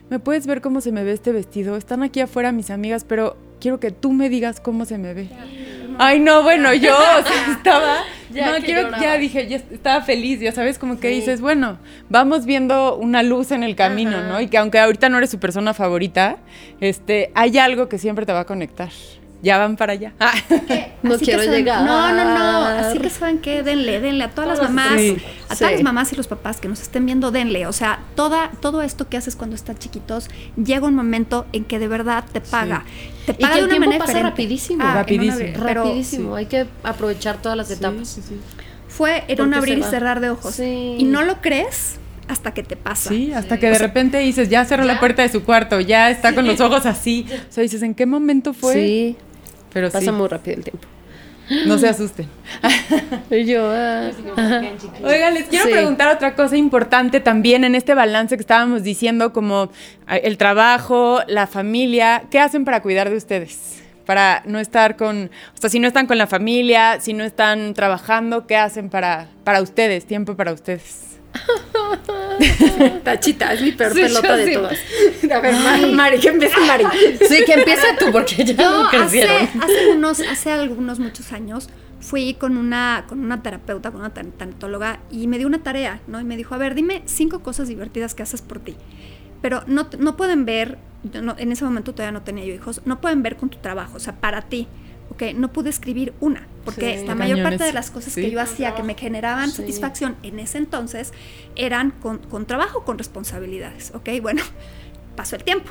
[0.10, 1.78] ¿me puedes ver cómo se me ve este vestido?
[1.78, 5.30] Están aquí afuera mis amigas, pero quiero que tú me digas cómo se me ve.
[5.98, 7.98] Ay, no, bueno, yo o sea, estaba,
[8.34, 11.78] Ya no, quiero, ya dije, ya estaba feliz, ya sabes, como que dices, bueno,
[12.10, 14.28] vamos viendo una luz en el camino, Ajá.
[14.28, 14.42] ¿no?
[14.42, 16.38] Y que aunque ahorita no eres su persona favorita,
[16.80, 18.90] este, hay algo que siempre te va a conectar.
[19.44, 20.14] Ya van para allá.
[20.20, 20.34] Ah.
[21.04, 21.82] No Así quiero que saben- llegar.
[21.84, 22.66] No, no, no.
[22.68, 25.18] Así que saben que denle, denle a todas las mamás, Sí,
[25.50, 25.60] a sí.
[25.60, 27.66] todas las mamás y los papás que nos estén viendo, denle.
[27.66, 30.30] O sea, toda, todo esto que haces cuando están chiquitos,
[30.64, 32.86] llega un momento en que de verdad te paga.
[33.26, 34.30] Te Y paga que de el una tiempo manera pasa diferente.
[34.30, 34.84] rapidísimo.
[34.84, 35.64] una- Rapidísimo.
[35.66, 38.08] pero Rapidísimo, hay que aprovechar todas las etapas.
[38.08, 38.36] Sí, sí, sí.
[38.88, 40.54] fue en un abrir y cerrar de ojos.
[40.54, 40.98] Sí.
[41.00, 41.96] Y no lo crees
[42.28, 43.10] hasta que te pasa.
[43.10, 46.36] Sí, hasta que de repente dices, ya cerró la puerta de su cuarto, ya está
[46.36, 47.26] con los ojos así.
[47.50, 48.74] O sea, dices, ¿en qué momento fue?
[48.76, 49.18] Sí,
[49.74, 50.88] Pero sí, pasa muy rápido el tiempo.
[51.66, 52.28] no se asusten.
[53.46, 54.10] Yo, ah.
[55.04, 55.72] Oigan, les quiero Sí.
[55.72, 59.70] preguntar otra cosa importante también en este balance que estábamos diciendo, como
[60.08, 62.24] el trabajo, la familia.
[62.32, 63.82] ¿Qué hacen para cuidar de ustedes?
[64.06, 67.74] Para no estar con, o sea, si no están con la familia, si no están
[67.74, 70.06] trabajando, ¿qué hacen para, para ustedes?
[70.06, 71.11] Tiempo para ustedes.
[73.04, 74.54] Tachita, es mi peor Sí, pelota de sí.
[74.54, 74.78] todas.
[75.32, 76.86] A ver, Mari, Mari, que empiece Mari.
[77.28, 79.50] Sí, que empieza tú porque ya Yo no hace, crecieron.
[79.62, 81.70] hace unos, hace algunos muchos años
[82.00, 86.00] fui con una, con una terapeuta, con una tan- tanatóloga, y me dio una tarea,
[86.08, 86.20] ¿no?
[86.20, 88.76] Y me dijo, a ver, dime cinco cosas divertidas que haces por ti.
[89.42, 90.78] Pero no, no pueden ver,
[91.22, 93.98] no- en ese momento todavía no tenía yo hijos, no pueden ver con tu trabajo,
[93.98, 94.68] o sea, para ti.
[95.12, 96.48] Ok, no pude escribir una.
[96.66, 97.58] Porque Sí, la mayor cañones.
[97.60, 98.22] parte de las cosas Sí.
[98.22, 99.58] que yo hacía que me generaban Sí.
[99.58, 101.12] satisfacción en ese entonces
[101.56, 104.10] eran con, con trabajo, con responsabilidades, ¿ok?
[104.22, 104.42] Bueno,
[105.16, 105.70] pasó el tiempo.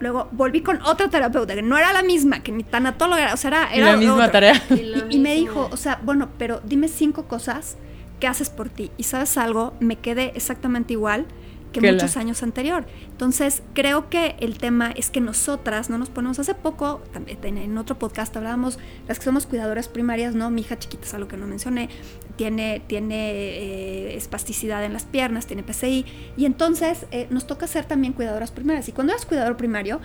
[0.00, 3.36] Luego volví con otra terapeuta que no era la misma, que ni tanatóloga era, o
[3.36, 4.30] sea, era, Y era la misma otra.
[4.32, 4.62] tarea.
[4.70, 7.76] Y, y me dijo, o sea, bueno, pero dime cinco cosas
[8.18, 8.90] que haces por ti.
[8.96, 11.26] Y sabes algo, me quedé exactamente igual
[11.72, 12.84] que, Que la- muchos años anterior.
[13.10, 16.38] Entonces, creo que el tema es que nosotras no nos ponemos.
[16.40, 17.00] Hace poco,
[17.42, 20.50] en- otro podcast hablábamos, las que somos cuidadoras primarias, ¿no?
[20.50, 21.88] Mi hija chiquita es algo que no mencioné,
[22.36, 26.04] tiene, tiene eh, espasticidad en las piernas, tiene PCI.
[26.36, 28.88] Y entonces eh, nos toca ser también cuidadoras primarias.
[28.88, 30.00] Y cuando eres cuidador primario,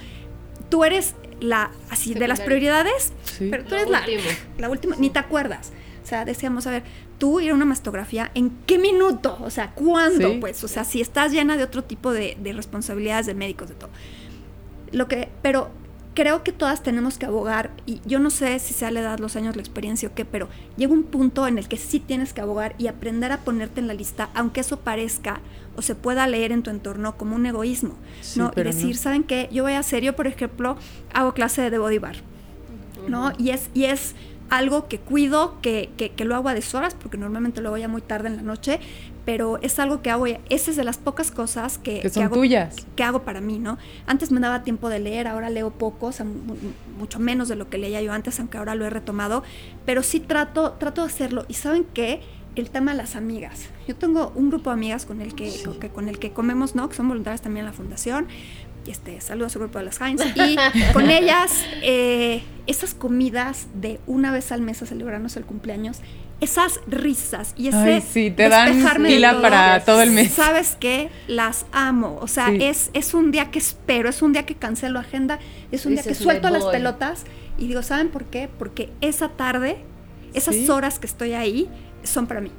[0.70, 3.48] tú eres la, así, de las prioridades, Sí.
[3.52, 4.04] pero tú eres la,
[4.58, 5.72] la última, ni te acuerdas.
[6.04, 6.84] O sea, decíamos, a ver,
[7.18, 9.38] tú ir a una mastografía, ¿en qué minuto?
[9.42, 10.32] O sea, ¿cuándo?
[10.32, 10.38] Sí.
[10.40, 13.76] Pues, o sea, si estás llena de otro tipo de, de responsabilidades de médicos, de
[13.76, 13.90] todo.
[14.92, 15.70] Lo que, pero
[16.14, 19.36] creo que todas tenemos que abogar, y yo no sé si sea la edad, los
[19.36, 20.48] años, la experiencia o qué, pero
[20.78, 23.88] llega un punto en el que sí tienes que abogar y aprender a ponerte en
[23.88, 25.42] la lista, aunque eso parezca
[25.76, 28.52] o se pueda leer en tu entorno como un egoísmo, Sí, ¿no?
[28.56, 29.02] Y decir, no.
[29.02, 29.50] ¿saben qué?
[29.52, 30.78] Yo voy a hacer, yo por ejemplo,
[31.14, 32.16] hago clase de body bar.
[33.08, 33.32] ¿no?
[33.38, 34.16] Y es, y es
[34.50, 37.88] algo que cuido, que, que, que lo hago a deshoras, porque normalmente lo hago ya
[37.88, 38.80] muy tarde en la noche,
[39.26, 42.36] pero es algo que hago, esa es de las pocas cosas que, Que son hago,
[42.36, 42.76] tuyas.
[42.96, 43.80] que hago para mí, ¿no?
[44.06, 46.56] Antes me daba tiempo de leer, ahora leo poco, o sea, mu- mu-
[47.00, 49.42] mucho menos de lo que leía yo antes, aunque ahora lo he retomado,
[49.86, 51.46] pero sí trato, trato de hacerlo.
[51.48, 52.22] ¿Y saben qué?
[52.56, 53.70] El tema de las amigas.
[53.88, 56.76] Yo tengo un grupo de amigas con el que, con, que- con el que comemos,
[56.76, 56.88] ¿no?
[56.88, 58.28] Que son voluntarias también en la fundación.
[58.86, 60.22] Y este, saludos al grupo de las Heinz.
[60.36, 60.56] Y
[60.94, 66.00] con ellas, eh, esas comidas de una vez al mes a celebrarnos el cumpleaños,
[66.42, 70.32] esas risas y ese Ay, sí, te dan pila todo, para todo el mes.
[70.34, 71.10] ¿Sabes qué?
[71.28, 72.18] Las amo.
[72.22, 72.58] O sea, Sí.
[72.62, 75.40] es, es un día que espero, es un día que cancelo agenda,
[75.72, 76.74] es un día que suelto "Me las voy".
[76.74, 77.24] pelotas
[77.58, 78.50] y digo, ¿saben por qué?
[78.60, 79.78] Porque esa tarde,
[80.34, 80.70] esas Sí.
[80.70, 81.70] horas que estoy ahí,
[82.04, 82.52] son para mí.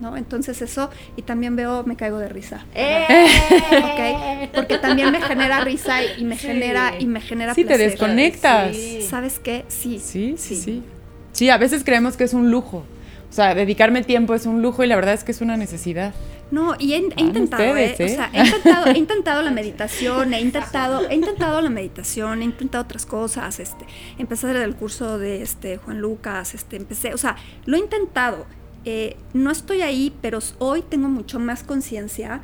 [0.00, 0.16] ¿No?
[0.16, 2.64] Entonces eso, y también veo, me caigo de risa.
[2.74, 4.50] ¿ok?
[4.54, 6.46] Porque también me genera risa y, me Sí.
[6.46, 8.76] genera, y me genera Sí, te desconectas.
[8.76, 9.02] Sí.
[9.02, 9.64] ¿Sabes qué?
[9.68, 9.98] Sí.
[9.98, 10.82] Sí, sí, sí.
[11.32, 12.84] Sí, a veces creemos que es un lujo.
[13.28, 16.14] O sea, dedicarme tiempo es un lujo y la verdad es que es una necesidad.
[16.52, 18.04] No, y he, intentado, ustedes, ¿eh?
[18.04, 18.12] ¿eh?
[18.12, 22.44] O sea, he intentado, he intentado la meditación, he intentado, he intentado la meditación, he
[22.44, 23.86] intentado otras cosas, este,
[24.18, 27.34] empecé a hacer el curso de este Juan Lucas, este, empecé, o sea,
[27.64, 28.46] lo he intentado.
[28.84, 32.42] Eh, no estoy ahí, pero hoy tengo mucho más conciencia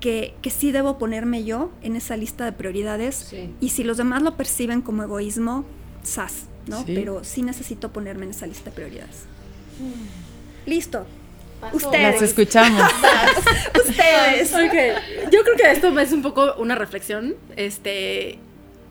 [0.00, 3.14] que, que sí debo ponerme yo en esa lista de prioridades.
[3.30, 3.54] Sí.
[3.60, 5.64] Y si los demás lo perciben como egoísmo,
[6.02, 6.84] sas, ¿no?
[6.84, 6.92] Sí.
[6.94, 9.24] Pero sí necesito ponerme en esa lista de prioridades.
[10.66, 11.06] Listo.
[11.60, 11.76] Pasó.
[11.76, 12.22] Las Ustedes.
[12.22, 12.82] escuchamos.
[13.88, 14.52] Ustedes.
[14.54, 18.38] Ok, yo creo que esto es un poco una reflexión, este,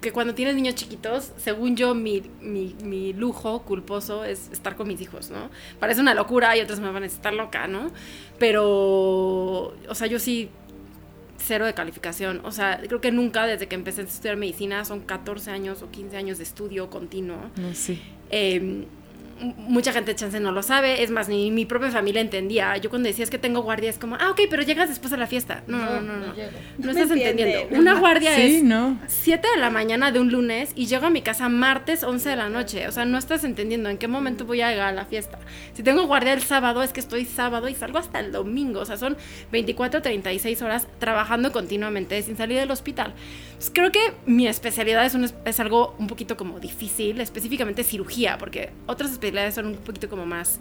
[0.01, 4.87] que cuando tienes niños chiquitos, según yo, mi, mi, mi lujo culposo es estar con
[4.87, 5.49] mis hijos, ¿no?
[5.79, 7.91] Parece una locura y otros me van a estar loca, ¿no?
[8.37, 8.63] Pero,
[9.87, 10.49] o sea, yo sí,
[11.37, 15.01] cero de calificación, o sea, creo que nunca desde que empecé a estudiar medicina, son
[15.01, 18.01] 14 años o 15 años de estudio continuo, No, sí.
[18.29, 18.85] eh, m-
[19.57, 22.75] mucha gente chance no lo sabe, es más, ni mi propia familia entendía.
[22.77, 25.17] Yo cuando decía es que tengo guardia, es como, ah, ok, pero llegas después a
[25.17, 25.63] la fiesta.
[25.67, 26.33] No, no, no, no.
[26.77, 27.77] No, estás entendiendo.
[27.77, 28.99] Una guardia Sí, es no.
[29.07, 32.35] 7 de la mañana de un lunes y llego a mi casa martes 11 de
[32.35, 32.87] la noche.
[32.87, 35.39] O sea, no estás entendiendo en qué momento voy a llegar a la fiesta.
[35.73, 38.81] Si tengo guardia el sábado, es que estoy sábado y salgo hasta el domingo.
[38.81, 39.17] O sea, son
[39.51, 43.13] 24, 36 horas trabajando continuamente sin salir del hospital.
[43.59, 48.37] Pues creo que mi especialidad es, un es- algo un poquito como difícil, específicamente cirugía,
[48.37, 50.59] porque otras especialidades son un poquito como más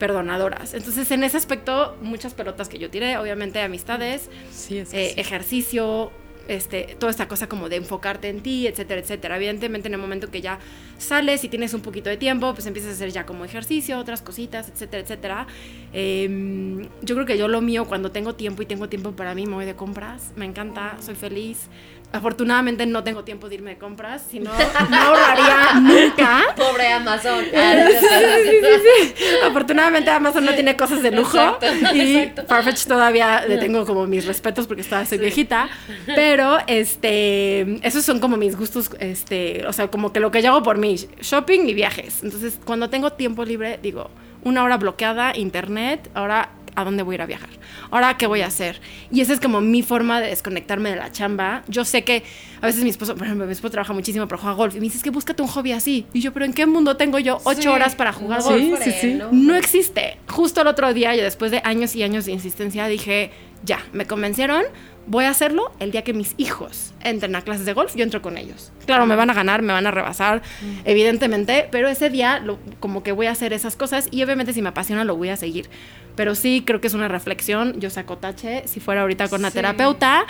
[0.00, 0.74] perdonadoras.
[0.74, 5.12] Entonces, en ese aspecto, muchas pelotas que yo tiré, obviamente amistades, Sí, es que eh,
[5.14, 5.20] sí.
[5.20, 6.10] ejercicio,
[6.48, 9.36] este, toda esta cosa como de enfocarte en ti, etcétera, etcétera.
[9.36, 10.58] Evidentemente en el momento que ya
[10.98, 14.20] sales y tienes un poquito de tiempo, pues empiezas a hacer ya como ejercicio, otras
[14.22, 15.46] cositas, etcétera, etcétera.
[15.92, 19.46] Em, yo creo que yo lo mío, cuando tengo tiempo y tengo tiempo para mí,
[19.46, 21.68] me voy de compras, me encanta, soy feliz.
[22.12, 24.50] Afortunadamente no tengo tiempo de irme de compras, si no,
[24.90, 26.54] no ahorraría nunca.
[26.56, 27.44] Pobre Amazon.
[29.44, 32.44] Afortunadamente Amazon no tiene cosas de lujo Exacto, y exacto.
[32.46, 35.68] Farfetch todavía le tengo como mis respetos porque todavía soy viejita,
[36.06, 40.50] pero este esos son como mis gustos, este, o sea, como que lo que yo
[40.50, 42.22] hago por mí, shopping y viajes.
[42.22, 44.10] Entonces, cuando tengo tiempo libre, digo,
[44.44, 47.50] una hora bloqueada, internet, ahora a dónde voy a ir a viajar,
[47.90, 48.80] ahora qué voy a hacer.
[49.10, 51.62] Y esa es como mi forma de desconectarme de la chamba.
[51.68, 52.22] Yo sé que
[52.60, 54.84] a veces mi esposo, por ejemplo, mi esposo trabaja muchísimo, pero juega golf y me
[54.84, 56.06] dice, es que búscate un hobby así.
[56.12, 57.68] Y yo, pero ¿en qué mundo tengo yo ocho Sí.
[57.68, 58.62] horas para jugar No, golf?
[58.82, 59.18] Sí, sí, sí.
[59.32, 60.18] No existe.
[60.28, 63.30] Justo el otro día, yo después de años y años de insistencia, dije,
[63.64, 64.62] ya, me convencieron,
[65.06, 68.22] voy a hacerlo el día que mis hijos entren a clases de golf, yo entro
[68.22, 68.72] con ellos.
[68.86, 70.42] Claro, me van a ganar, me van a rebasar,
[70.84, 74.62] evidentemente, pero ese día lo- como que voy a hacer esas cosas y obviamente si
[74.62, 75.68] me apasiona lo voy a seguir.
[76.14, 79.50] Pero sí creo que es una reflexión, yo saco tache, si fuera ahorita con una
[79.50, 80.26] terapeuta,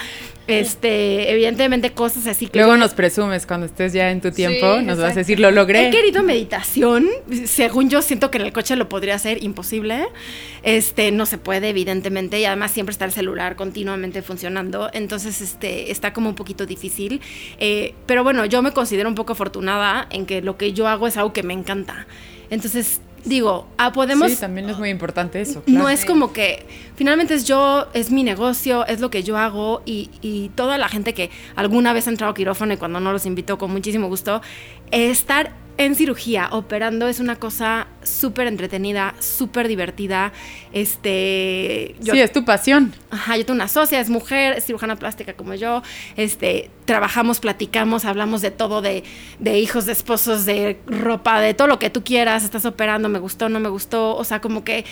[0.46, 4.98] este, evidentemente cosas así que Luego nos presumes cuando estés ya en tu tiempo, nos
[4.98, 5.88] vas a decir, lo logré.
[5.88, 7.08] He querido meditación.
[7.44, 10.08] Según yo siento que en el coche lo podría hacer imposible.
[10.62, 12.40] Este, no se puede, evidentemente.
[12.40, 14.90] Y además siempre está el celular continuamente funcionando.
[14.92, 17.20] Entonces, este, está como un poquito difícil.
[17.58, 21.06] Eh, pero bueno, yo me considero un poco afortunada en que lo que yo hago
[21.06, 22.06] es algo que me encanta.
[22.50, 25.62] Entonces, digo, ah, podemos Sí, también es muy importante eso.
[25.66, 26.66] no es como que
[26.96, 30.88] finalmente es yo, es mi negocio, es lo que yo hago y, y toda la
[30.88, 34.08] gente que alguna vez ha entrado a quirófano y cuando no los invito con muchísimo
[34.08, 34.42] gusto,
[34.90, 40.32] estar en cirugía operando es una cosa súper entretenida, súper divertida.
[40.72, 42.94] Este, yo, Sí, es tu pasión.
[43.10, 45.82] Ajá, yo tengo una socia, es mujer, es cirujana plástica como yo.
[46.16, 49.04] Este, trabajamos, platicamos, hablamos de todo, de,
[49.38, 52.44] de hijos, de esposos, de ropa, de todo lo que tú quieras.
[52.44, 54.16] Estás operando, me gustó, no me gustó.
[54.16, 54.84] O sea, como que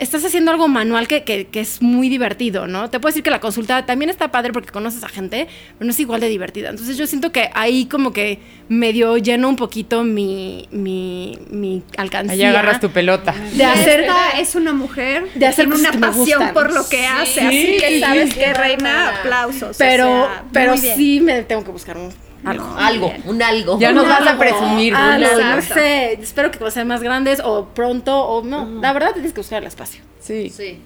[0.00, 2.90] estás haciendo algo manual que, que- que es muy divertido, ¿no?
[2.90, 5.46] Te puedo decir que la consulta también está padre porque conoces a gente,
[5.78, 6.70] pero no es igual de divertida.
[6.70, 8.38] Entonces yo siento que ahí como que
[8.68, 12.34] medio lleno un poquito mi, mi, mi alcancía.
[12.34, 13.34] Ahí agarras tu pelota.
[13.54, 14.00] de hacer...
[14.00, 18.34] Esta es una mujer de hacer una pasión por lo que hace, así que sabes
[18.34, 19.76] que reina aplausos.
[19.76, 22.12] o Pero, sea, pero sí me tengo que buscar un,
[22.44, 22.74] algo.
[22.78, 23.78] Algo, un algo.
[23.78, 24.94] Ya nos vas a presumir.
[24.94, 25.44] algo, Dulce.
[25.44, 26.12] no sé.
[26.14, 28.80] Espero que sean más grandes o pronto o no.
[28.80, 30.02] La verdad tienes que buscar el espacio.
[30.20, 30.50] Sí.
[30.50, 30.80] Sí.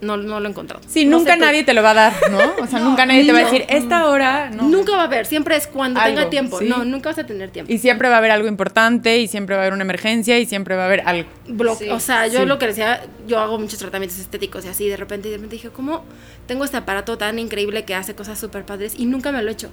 [0.00, 0.80] No, no lo he encontrado.
[0.86, 1.40] Sí, No nunca tú.
[1.40, 2.38] nadie te lo va a dar, ¿no?
[2.62, 4.62] O sea, nunca nadie te va a decir, esta hora, no.
[4.68, 6.60] Nunca va a haber, siempre es cuando Algo, tenga tiempo.
[6.60, 6.66] sí.
[6.68, 7.72] No, nunca vas a tener tiempo.
[7.72, 10.46] Y siempre va a haber algo importante, y siempre va a haber una emergencia, y
[10.46, 11.28] siempre va a haber algo.
[11.48, 11.88] Blo- Sí.
[11.88, 12.46] O sea, yo Sí.
[12.46, 15.70] lo que decía, yo hago muchos tratamientos estéticos y así, de repente, de repente dije,
[15.70, 16.04] ¿cómo
[16.46, 19.52] tengo este aparato tan increíble que hace cosas súper padres y nunca me lo he
[19.52, 19.70] hecho?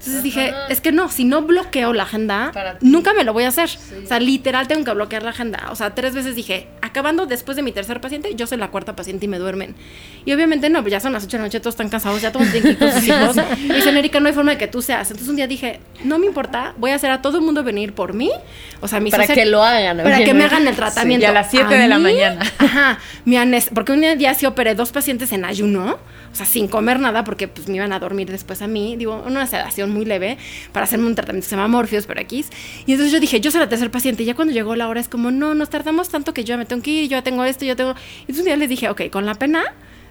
[0.00, 3.48] Entonces dije, es que no, si no bloqueo la agenda, nunca me lo voy a
[3.48, 3.68] hacer.
[4.02, 5.68] O sea, literal tengo que bloquear la agenda.
[5.70, 8.96] O sea, tres veces dije, acabando después de mi tercer paciente, yo soy la cuarta
[8.96, 9.74] paciente y me duermen.
[10.24, 12.32] Y obviamente no, pues ya son las ocho de la noche, todos están cansados, ya
[12.32, 13.36] todos tienen que ir con sus hijos.
[13.58, 15.02] Y dicen, Erika, no hay forma de que tú seas.
[15.10, 17.92] Entonces un día dije, no me importa, voy a hacer a todo el mundo venir
[17.92, 18.30] por mí.
[18.80, 19.98] O sea, mi Para que lo hagan.
[19.98, 21.26] para que me hagan el tratamiento.
[21.26, 22.40] y a las siete de la mañana.
[22.58, 22.98] Ajá.
[23.26, 25.98] Mi anes- porque un día sí operé dos pacientes en ayuno,
[26.32, 28.96] o sea, sin comer nada, porque pues me iban a dormir después a mí.
[28.96, 30.38] Digo, una sedación muy leve
[30.72, 32.48] para hacerme un tratamiento que se llama Morpheus, pero X.
[32.86, 34.22] Y entonces yo dije, yo soy la tercer paciente.
[34.22, 36.56] Y ya cuando llegó la hora es como, no, nos tardamos tanto que yo ya
[36.56, 37.90] me tengo que ir, yo ya tengo esto, yo tengo.
[37.90, 39.64] Y entonces un día les dije, ok, con la pena.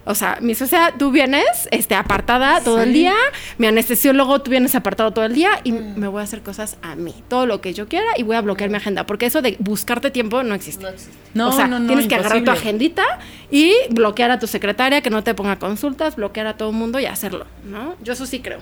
[0.06, 3.12] O sea, mi socia, tú vienes este, apartada todo el día,
[3.58, 6.96] mi anestesiólogo, tú vienes apartado todo el día y me voy a hacer cosas a
[6.96, 9.56] mí, todo lo que yo quiera y voy a bloquear mi agenda, porque eso de
[9.58, 10.82] buscarte tiempo no existe.
[10.82, 11.12] No existe.
[11.34, 13.04] No, o sea, no, no, tienes que agarrar tu agendita
[13.50, 16.98] y bloquear a tu secretaria, que no te ponga consultas, bloquear a todo el mundo
[16.98, 17.94] y hacerlo, ¿no?
[18.02, 18.60] Yo eso sí creo.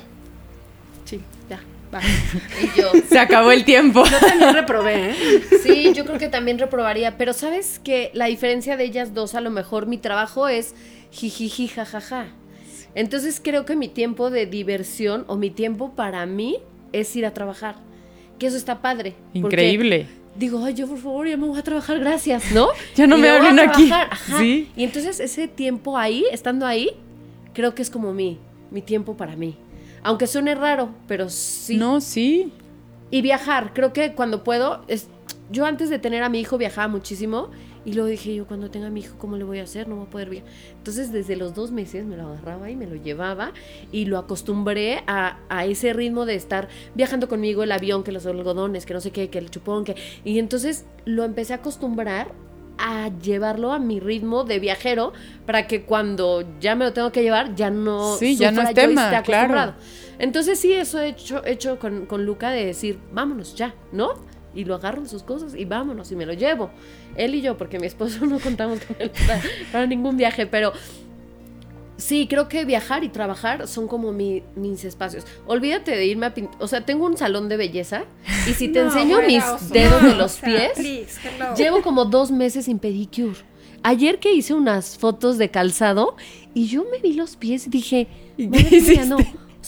[1.93, 2.01] Va.
[2.63, 2.91] Y yo.
[3.09, 4.05] Se acabó el tiempo.
[4.05, 5.15] Yo también reprobé, ¿eh?
[5.63, 9.41] Sí, yo creo que también reprobaría, pero sabes que la diferencia de ellas dos, a
[9.41, 10.75] lo mejor mi trabajo es
[11.11, 12.27] jijiji, jajaja.
[12.95, 16.59] Entonces creo que mi tiempo de diversión o mi tiempo para mí
[16.93, 17.77] es ir a trabajar.
[18.39, 19.15] Que eso está padre.
[19.33, 20.07] porque Increíble.
[20.37, 22.69] Digo, ay, yo por favor, ya me voy a trabajar, gracias, ¿no?
[22.95, 23.91] Ya no Y me voy a hablen aquí.
[23.91, 24.39] ajá.
[24.39, 24.69] Sí.
[24.77, 26.91] Y entonces ese tiempo ahí, estando ahí,
[27.55, 28.39] creo que es como mi,
[28.71, 29.57] mi tiempo para mí.
[30.03, 31.77] Aunque suene raro, pero sí.
[31.77, 32.53] No, sí.
[33.11, 35.09] Y viajar, creo que cuando puedo, es,
[35.51, 37.51] yo antes de tener a mi hijo viajaba muchísimo
[37.85, 39.89] y luego dije yo, cuando tenga a mi hijo, ¿cómo le voy a hacer?
[39.89, 40.51] No voy a poder viajar.
[40.77, 43.53] Entonces desde los dos meses me lo agarraba y me lo llevaba
[43.91, 48.27] y lo acostumbré a, a ese ritmo de estar viajando conmigo, el avión, que los
[48.27, 49.97] algodones, que no sé qué, que el chupón, que...
[50.23, 52.33] Y entonces lo empecé a acostumbrar
[52.79, 55.13] a llevarlo a mi ritmo de viajero
[55.47, 58.75] para que cuando ya me lo tengo que llevar ya no Sí, ya no es
[58.75, 59.75] tema, claro.
[60.19, 64.15] Entonces sí, eso he hecho, he hecho con, con Luca de decir, vámonos ya, ¿no?
[64.55, 66.71] Y lo agarro en sus cosas y vámonos y me lo llevo.
[67.17, 70.73] Él y yo, porque mi esposo no contamos con él para, para ningún viaje, pero
[71.99, 75.25] sí, creo que viajar y trabajar son como mi- mis espacios.
[75.47, 78.05] Olvídate de irme a pintar, o sea, tengo un salón de belleza
[78.49, 81.21] y si te No, enseño mis dedos No, de los o sea, pies, please.
[81.57, 83.37] Llevo como dos meses sin pedicure.
[83.83, 86.17] Ayer que hice unas fotos de calzado
[86.55, 89.19] y yo me vi los pies y dije, ¿Y madre qué mía, no.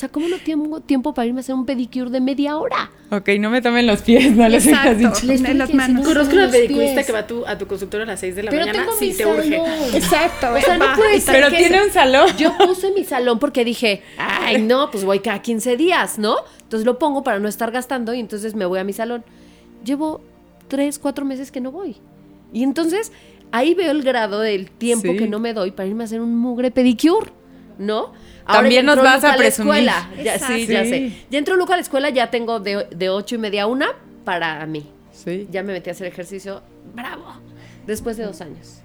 [0.00, 2.90] O sea, ¿cómo no tengo tiempo para irme a hacer un pedicure de media hora?
[3.10, 5.26] Ok, no me tomen los pies, no les hayas dicho.
[5.26, 6.06] Le estoy En las manos.
[6.06, 8.50] Conozco los pedicurista que va a tu, a tu consultorio a las 6 de la
[8.50, 8.78] Pero mañana.
[8.86, 9.58] tengo sí, mi te urge.
[9.58, 9.94] salón.
[9.94, 10.46] Exacto.
[10.54, 12.30] O sea, no puede Pero que- tiene un salón.
[12.38, 16.36] Yo puse mi salón porque dije, ay, no, pues voy cada 15 días, ¿no?
[16.62, 19.22] Entonces lo pongo para no estar gastando y entonces me voy a mi salón.
[19.84, 20.22] Llevo
[20.68, 21.96] 3, 4 meses que no voy.
[22.54, 23.12] Y entonces
[23.52, 25.18] ahí veo el grado del tiempo Sí.
[25.18, 27.30] que no me doy para irme a hacer un mugre pedicure,
[27.78, 28.12] ¿no?
[28.50, 29.74] Ahora También nos vas Luca a la presumir.
[29.88, 30.10] escuela.
[30.22, 31.12] Ya, sí, ya sé.
[31.30, 33.88] Ya entró Luca a la escuela, ya tengo de, de ocho y media a una
[34.24, 34.86] para mí.
[35.12, 35.48] Sí.
[35.50, 36.62] Ya me metí a hacer ejercicio.
[36.94, 37.24] ¡Bravo!
[37.86, 38.76] Después de dos años.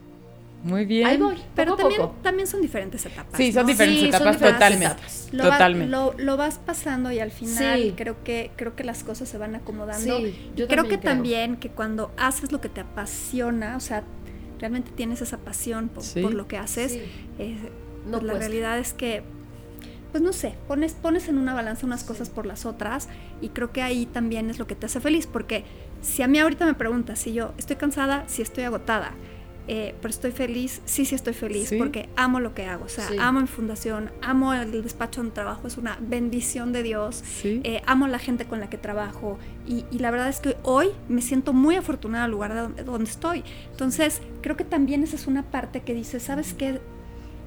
[0.64, 1.06] Muy bien.
[1.06, 1.36] Ahí voy.
[1.56, 2.16] Pero también, poco.
[2.24, 3.38] también son diferentes etapas.
[3.38, 3.68] Sí, son ¿no?
[3.68, 4.94] diferentes Sí, son etapas diferentes totalmente.
[4.94, 5.30] etapas.
[5.32, 5.92] Lo, va- totalmente.
[5.92, 7.94] lo, lo vas pasando y al final Sí.
[7.96, 10.18] creo que creo que las cosas se van acomodando.
[10.18, 11.02] Sí, yo creo que creo.
[11.02, 14.04] también que cuando haces lo que te apasiona, o sea,
[14.60, 16.22] realmente tienes esa pasión por, Sí.
[16.22, 17.02] por lo que haces, Sí.
[17.38, 17.58] eh,
[18.08, 19.22] No pues la realidad es que
[20.16, 23.10] pues no sé, pones, pones en una balanza unas cosas por las otras
[23.42, 25.66] y creo que ahí también es lo que te hace feliz, porque
[26.02, 29.12] si a mí ahorita me preguntas si yo estoy cansada, si estoy agotada,
[29.68, 31.78] eh, pero estoy feliz, sí, sí estoy feliz, Sí.
[31.78, 33.18] porque amo lo que hago, o sea, Sí.
[33.20, 37.60] amo mi fundación, amo el despacho donde trabajo, es una bendición de Dios, Sí.
[37.66, 39.38] eh, amo la gente con la que trabajo
[39.68, 42.84] y, y la verdad es que hoy me siento muy afortunada al lugar de donde,
[42.86, 43.44] donde estoy.
[43.70, 46.80] Entonces, creo que también esa es una parte que dice, ¿sabes qué?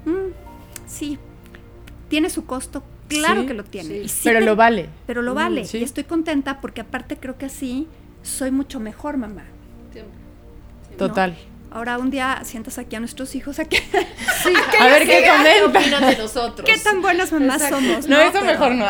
[0.05, 0.33] Mm,
[0.85, 1.17] sí,
[2.09, 3.89] tiene su costo, claro Sí, que lo tiene.
[3.89, 4.01] sí.
[4.05, 4.89] y sí Pero lo vale.
[5.07, 5.63] Pero lo vale.
[5.65, 5.77] sí.
[5.77, 7.87] Y estoy contenta porque aparte creo que así
[8.23, 9.43] soy mucho mejor mamá.
[10.97, 11.37] Total.
[11.71, 13.77] Ahora un día sientas aquí a nuestros hijos aquí.
[14.41, 14.53] Sí.
[14.79, 15.79] A ver qué ¿Qué comenta.
[15.81, 16.65] opinan de nosotros?
[16.65, 18.07] ¿Qué tan buenas mamás somos?
[18.07, 18.85] No, eso Pero- mejor no.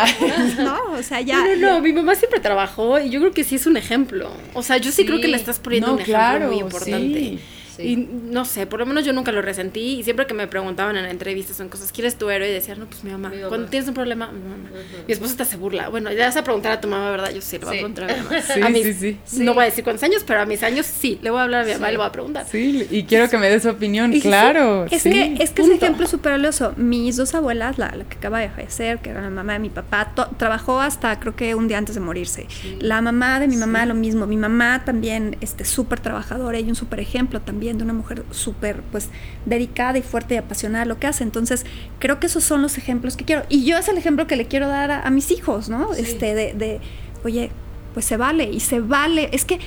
[0.63, 1.37] No, o sea, ya.
[1.37, 4.29] No, no, no, mi mamá siempre trabajó y yo creo que sí es un ejemplo.
[4.53, 5.05] O sea, yo sí, Sí.
[5.07, 7.39] creo que le estás poniendo No, un ejemplo claro, muy importante.
[7.79, 7.87] Sí.
[7.91, 7.95] Y
[8.31, 11.05] no sé, por lo menos yo nunca lo resentí y siempre que me preguntaban en
[11.05, 12.49] entrevistas en cosas, ¿quién es tu héroe?
[12.49, 13.29] Y decía, no, pues mi mamá.
[13.29, 13.49] Mi mamá.
[13.49, 14.69] Cuando tienes un problema, mi mamá.
[15.07, 15.89] Mi esposo hasta se burla.
[15.89, 17.31] Bueno, ya vas a preguntar a tu mamá, ¿verdad?
[17.33, 17.79] Yo sí, le voy Sí.
[17.79, 18.41] a preguntar a mi mamá.
[18.53, 19.43] Sí, a mis- sí, sí.
[19.43, 21.19] No voy a decir cuántos años, pero a mis años sí.
[21.21, 22.45] Le voy a hablar a mi mamá y le voy a preguntar.
[22.49, 24.85] Sí, y quiero que me des su opinión, Y claro.
[24.89, 25.85] Es que, es que ese punto.
[25.85, 26.73] ejemplo es súper valioso.
[26.77, 29.69] Mis dos abuelas, la, la que acaba de fallecer, que era la mamá de mi
[29.69, 32.47] papá, trabajó hasta creo que un día antes de morirse.
[32.79, 34.25] La mamá de mi mamá, lo mismo.
[34.27, 38.81] Mi mamá también, este, súper trabajadora y un súper ejemplo también de una mujer súper,
[38.91, 39.09] pues,
[39.45, 41.23] dedicada y fuerte y apasionada a lo que hace.
[41.23, 41.65] Entonces,
[41.99, 43.43] creo que esos son los ejemplos que quiero.
[43.49, 45.93] Y yo es el ejemplo que le quiero dar a, a mis hijos, ¿no?
[45.93, 46.79] Este, de, de,
[47.23, 47.51] oye,
[47.93, 49.29] pues se vale y se vale.
[49.31, 49.59] Es que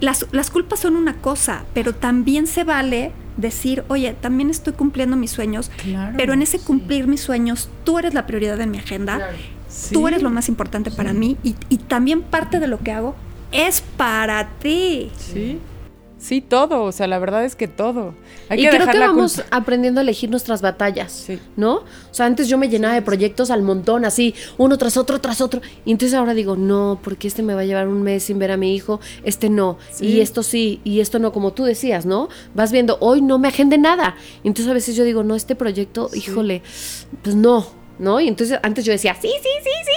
[0.00, 5.16] las, las culpas son una cosa, pero también se vale decir, oye, también estoy cumpliendo
[5.16, 8.78] mis sueños, Claro, pero en ese cumplir mis sueños, tú eres la prioridad en mi
[8.78, 9.36] agenda, Claro.
[9.68, 9.92] Sí.
[9.94, 13.14] tú eres lo más importante para mí y, y también parte de lo que hago
[13.52, 15.10] es para ti.
[15.18, 15.58] Sí.
[16.26, 16.82] Sí, todo.
[16.82, 18.12] O sea, la verdad es que todo.
[18.48, 19.56] Hay y que creo que vamos culpa.
[19.56, 21.38] aprendiendo a elegir nuestras batallas, Sí.
[21.56, 21.76] ¿no?
[21.76, 25.40] O sea, antes yo me llenaba de proyectos al montón, así, uno tras otro, tras
[25.40, 25.60] otro.
[25.84, 28.50] Y entonces ahora digo, no, porque este me va a llevar un mes sin ver
[28.50, 30.06] a mi hijo, este no, Sí.
[30.06, 32.28] y esto sí, y esto no, como tú decías, ¿no?
[32.54, 34.16] Vas viendo, hoy no me agende nada.
[34.42, 36.62] Y entonces a veces yo digo, no, este proyecto, híjole,
[37.22, 37.66] pues no,
[38.00, 38.18] ¿no?
[38.20, 39.92] Y entonces antes yo decía, sí, sí, sí, sí,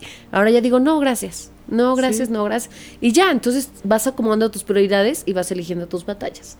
[0.00, 0.06] sí.
[0.32, 1.50] Ahora ya digo, no, gracias.
[1.68, 2.34] No, gracias, Sí.
[2.34, 2.74] no, gracias.
[3.00, 6.56] Y ya, entonces vas acomodando tus prioridades y vas eligiendo tus batallas.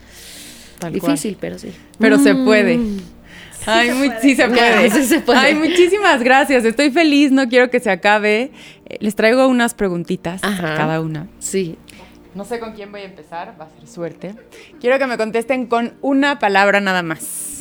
[0.78, 1.12] Tal cual.
[1.12, 1.70] Difícil, pero sí.
[1.98, 2.44] Pero se Mm.
[2.44, 2.78] puede.
[3.68, 4.20] Ay, se puede.
[4.20, 4.90] sí se puede.
[4.90, 5.38] Sí se puede.
[5.38, 6.64] Ay, muchísimas gracias.
[6.64, 8.52] Estoy feliz, no quiero que se acabe.
[8.86, 11.26] Eh, Les traigo unas preguntitas a cada una.
[11.38, 11.76] Sí.
[12.34, 14.34] No sé con quién voy a empezar, va a ser suerte.
[14.80, 17.55] Quiero que me contesten con una palabra nada más.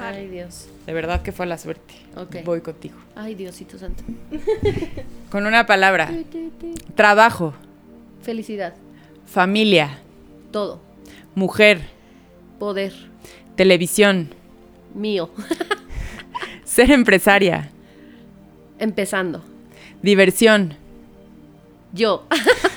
[0.00, 0.68] Ay, Dios.
[0.86, 1.94] De verdad que fue la suerte.
[2.16, 2.36] Ok.
[2.44, 2.96] Voy contigo.
[3.16, 4.02] Ay, Diosito santo.
[5.30, 6.10] Con una palabra.
[6.94, 7.54] Trabajo,
[8.22, 8.74] Felicidad.
[9.26, 9.98] familia,
[10.52, 10.80] Todo.
[11.34, 11.80] mujer,
[12.58, 12.92] Poder.
[13.56, 14.34] televisión,
[14.94, 15.30] Mío.
[16.64, 17.70] ser empresaria,
[18.78, 19.42] Empezando.
[20.02, 20.74] diversión,
[21.92, 22.26] Yo.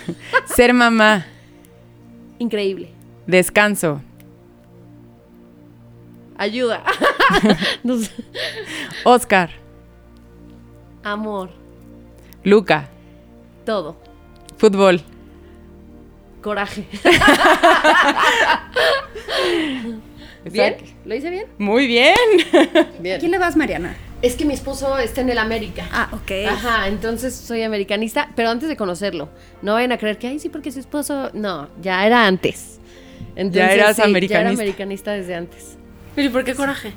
[0.56, 1.26] ser mamá,
[2.40, 2.90] Increíble.
[3.28, 4.02] descanso,
[6.38, 6.84] Ayuda.
[7.84, 8.12] No sé.
[9.04, 9.50] Oscar,
[11.04, 11.50] Amor.
[12.44, 12.90] Luca,
[13.66, 13.96] Todo.
[14.58, 15.02] fútbol,
[16.42, 16.86] Coraje.
[20.52, 20.76] ¿Bien?
[21.06, 21.46] ¿Lo hice bien?
[21.60, 22.16] Muy bien.
[22.54, 23.20] ¿A Bien.
[23.20, 23.96] quién le vas, Mariana?
[24.24, 25.88] Es que mi esposo está en el América.
[25.92, 26.32] Ah, ok.
[26.50, 29.30] Ajá, entonces soy americanista, pero antes de conocerlo.
[29.62, 31.30] No vayan a creer que, ay, sí, porque su esposo.
[31.34, 32.80] No, ya era antes.
[33.36, 34.50] Entonces, eras sí, Ya era americanista.
[34.62, 35.78] americanista desde antes.
[36.16, 36.94] Pero ¿y por qué coraje?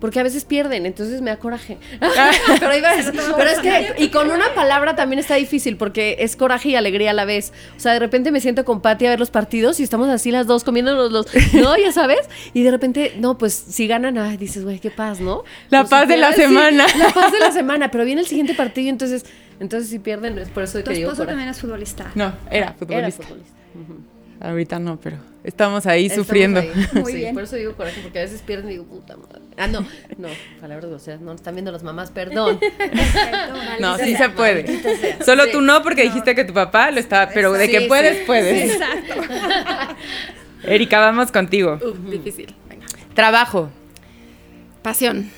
[0.00, 1.78] Porque a veces pierden, entonces me da coraje.
[2.60, 6.16] pero, iba a decir- pero es que, y con una palabra también está difícil, porque
[6.20, 7.52] es coraje y alegría a la vez.
[7.78, 10.30] O sea, de repente me siento con Pati a ver los partidos y estamos así
[10.30, 11.76] las dos comiéndonos los, ¿no?
[11.78, 12.18] Ya sabes.
[12.52, 15.44] Y de repente, no, pues si ganan, ay, dices, güey, qué paz, ¿no?
[15.70, 16.86] La Pues, paz si de la sí, semana.
[16.98, 19.24] la paz de la semana, pero viene el siguiente partido y entonces,
[19.60, 21.32] entonces si pierden, es por eso Tu que digo esposo coraje.
[21.32, 22.12] también es futbolista.
[22.14, 23.22] No, era Era futbolista.
[23.22, 23.54] futbolista.
[24.40, 26.60] Ahorita no, pero estamos ahí Estamos sufriendo.
[26.60, 26.70] ahí.
[26.92, 27.34] Muy Sí, bien.
[27.34, 29.40] Por eso digo coraje, porque a veces pierden y digo, puta madre.
[29.58, 29.80] Ah, no,
[30.18, 30.28] no,
[30.60, 32.60] palabras groseras, no, están viendo las mamás, perdón.
[33.80, 34.66] No, sí se puede.
[35.24, 35.50] Solo Sí.
[35.52, 37.86] tú no, porque dijiste que tu papá lo estaba, pero de Sí, que sí.
[37.88, 38.72] puedes, puedes.
[38.72, 39.14] Exacto.
[40.64, 41.78] Erika, vamos contigo.
[42.10, 42.54] Difícil.
[42.68, 42.86] Venga.
[43.14, 43.70] Trabajo,
[44.82, 45.30] Pasión.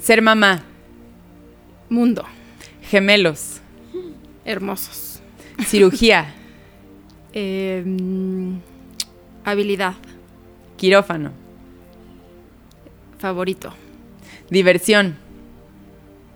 [0.00, 0.62] ser mamá,
[1.88, 2.24] Mundo.
[2.82, 3.60] Gemelos.
[4.44, 5.20] Hermosos.
[5.66, 6.32] Cirugía.
[7.36, 8.58] Eh, mm,
[9.44, 9.94] habilidad.
[10.76, 11.32] Quirófano.
[13.24, 13.72] Favorito.
[14.50, 15.16] Diversión.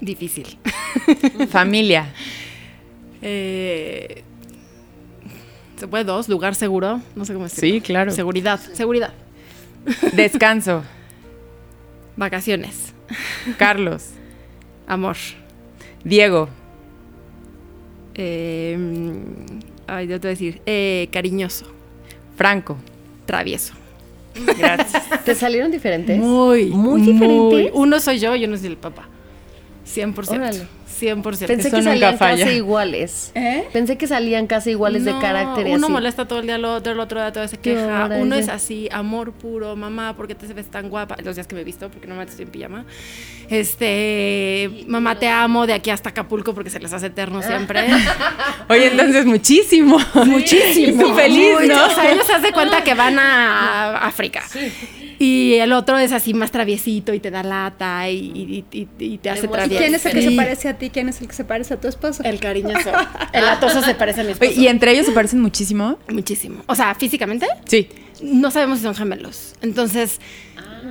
[0.00, 0.58] Difícil.
[1.50, 2.14] Familia.
[3.20, 4.22] Eh,
[5.76, 6.30] ¿Se puede dos?
[6.30, 7.02] Lugar seguro.
[7.14, 7.74] No sé cómo decirlo.
[7.74, 8.10] Sí, claro.
[8.10, 8.58] Seguridad.
[8.72, 9.12] Seguridad.
[10.14, 10.82] Descanso.
[12.16, 12.94] Vacaciones.
[13.58, 14.06] Carlos.
[14.86, 15.16] Amor.
[16.04, 16.48] Diego.
[18.14, 19.58] Eh, mm,
[19.88, 20.62] ay, yo te voy a decir.
[20.64, 21.66] eh, cariñoso.
[22.34, 22.78] Franco.
[23.26, 23.74] Travieso.
[24.58, 25.02] Gracias.
[25.24, 26.18] ¿Te salieron diferentes?
[26.18, 27.70] Muy, Muy diferentes.
[27.74, 29.08] Uno soy yo y uno es el papá.
[29.86, 30.30] 100%.
[30.30, 30.77] Órale.
[31.00, 31.22] 100%.
[31.46, 32.44] Pensé Eso que salían falla.
[32.44, 33.32] casi iguales.
[33.34, 33.64] ¿Eh?
[33.72, 35.92] Pensé que salían casi iguales de carácter Uno así.
[35.92, 38.08] molesta todo el día al otro, el otro día todo se queja.
[38.18, 41.16] Uno es así, amor puro, mamá, ¿por qué te ves tan guapa?
[41.22, 42.84] Los días que me he visto, porque normalmente estoy en pijama.
[43.48, 47.80] Este, mamá, te amo de aquí hasta Acapulco porque se les hace eterno siempre.
[48.68, 49.98] Oye, entonces muchísimo.
[50.26, 51.02] Muchísimo.
[51.02, 51.86] Tú feliz, Muy, ¿no?
[51.86, 54.42] O sea, ellos se hacen cuenta que van a África.
[55.18, 59.18] Y el otro es así más traviesito y te da lata y, y- y- y
[59.18, 59.82] te hace muestra- ¿Y travieso.
[59.82, 60.90] quién es el que se parece a ti?
[60.90, 62.22] ¿Quién es el que se parece a tu esposo?
[62.22, 62.90] El cariñoso.
[63.32, 64.52] El atoso se parece a mi esposo.
[64.60, 65.98] ¿Y entre ellos se parecen muchísimo?
[66.08, 66.62] Muchísimo.
[66.66, 67.88] O sea, físicamente, Sí.
[68.22, 69.54] no sabemos si son gemelos.
[69.60, 70.20] Entonces,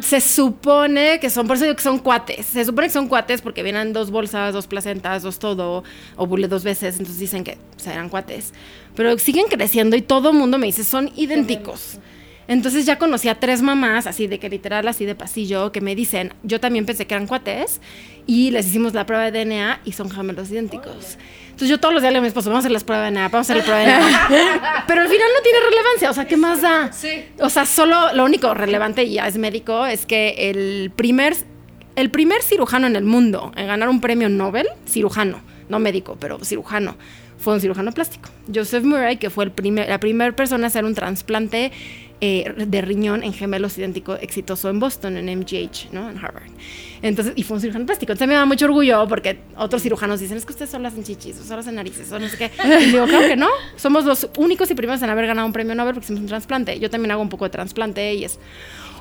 [0.02, 2.46] se supone que son, por eso digo que son cuates.
[2.48, 5.84] Se supone que son cuates porque vienen dos bolsas, dos placentas, dos todo,
[6.18, 6.96] ovule dos veces.
[7.00, 8.54] Entonces dicen que serán cuates.
[8.96, 12.00] Pero siguen creciendo y todo el mundo me dice, son idénticos.
[12.48, 15.96] Entonces ya conocí a tres mamás, así de que literal, así de pasillo, que me
[15.96, 17.82] dicen, yo también pensé que eran cuates,
[18.26, 21.18] y les hicimos la prueba de DNA y son gemelos idénticos.
[21.48, 23.08] Entonces yo todos los días le digo a mi esposo, vamos a hacer las pruebas
[23.08, 24.84] de DNA, vamos a hacer la prueba de DNA.
[24.88, 26.92] Pero al final no tiene relevancia, o sea, ¿qué más da?
[27.40, 31.36] O sea, solo lo único relevante, y ya es médico, es que el primer,
[31.96, 36.40] el primer cirujano en el mundo en ganar un premio Nobel, cirujano, no médico, pero
[36.46, 36.96] cirujano,
[37.40, 38.30] fue un cirujano plástico.
[38.54, 41.72] Joseph Murray, que fue el primer, la primera persona a hacer un trasplante
[42.20, 46.10] eh, de riñón en gemelos idéntico exitoso en Boston, en MGH, ¿no?
[46.10, 46.50] En Harvard.
[47.02, 48.12] Entonces, y fue un cirujano plástico.
[48.12, 51.36] Entonces me da mucho orgullo porque otros cirujanos dicen, es que ustedes solo hacen chichis,
[51.36, 52.52] solo hacen narices, o no sé qué.
[52.82, 53.50] Y digo, claro que no.
[53.76, 56.80] Somos los únicos y primeros en haber ganado un premio Nobel porque hicimos un trasplante.
[56.80, 58.40] Yo también hago un poco de trasplante y es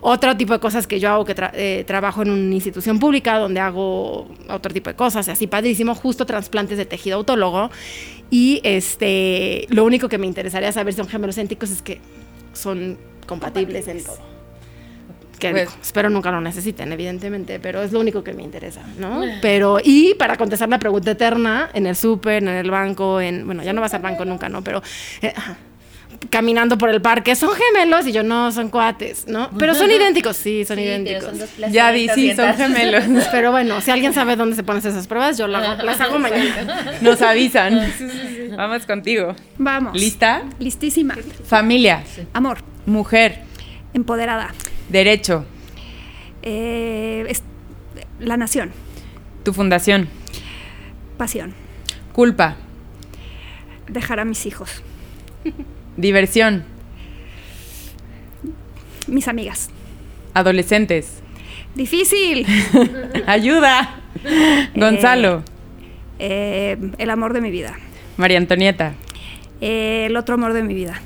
[0.03, 3.61] otro tipo de cosas que yo hago, que eh, trabajo en una institución pública donde
[3.61, 7.71] hago otro tipo de cosas, así padrísimo, justo trasplantes de tejido autólogo.
[8.31, 12.01] Y este, lo único que me interesaría saber si son gemelos idénticos es que
[12.57, 14.19] son compatibles en todo.
[15.39, 18.81] Que Pues- digo, espero nunca lo necesiten, evidentemente, pero es lo único que me interesa,
[18.99, 19.21] ¿no?
[19.43, 23.63] Pero, y para contestar la pregunta eterna, en el súper, en el banco, en, bueno,
[23.63, 24.63] ya no vas al banco nunca, ¿no?
[24.65, 24.81] Pero
[25.21, 25.35] eh,
[26.31, 29.51] caminando por el parque, son gemelos y yo no, son cuates, ¿no?
[29.59, 31.33] Pero son idénticos, sí, son idénticos.
[31.71, 33.05] Ya di, sí, son gemelos.
[33.33, 36.93] Pero bueno, si alguien sabe dónde se ponen esas pruebas, yo la- las hago mañana.
[37.01, 37.81] Nos avisan.
[38.57, 39.35] Vamos contigo.
[39.59, 39.95] Vamos.
[39.99, 40.43] ¿Lista?
[40.59, 41.15] Listísima.
[41.47, 42.03] Familia,
[42.33, 42.59] Amor.
[42.87, 43.41] mujer,
[43.95, 44.53] Empoderada.
[44.89, 45.45] derecho,
[46.43, 47.43] Eh, es-
[48.21, 48.71] la nación.
[49.43, 50.09] tu fundación,
[51.19, 51.55] Pasión.
[52.13, 52.57] culpa,
[53.89, 54.83] Dejar a mis hijos.
[55.97, 56.65] Diversión,
[59.07, 59.71] Mis amigas.
[60.35, 61.21] adolescentes,
[61.75, 62.47] Difícil.
[63.27, 64.01] ayuda,
[64.75, 65.43] Gonzalo,
[66.19, 67.77] Eh, el amor de mi vida.
[68.17, 68.95] María Antonieta,
[69.61, 71.01] Eh, el otro amor de mi vida.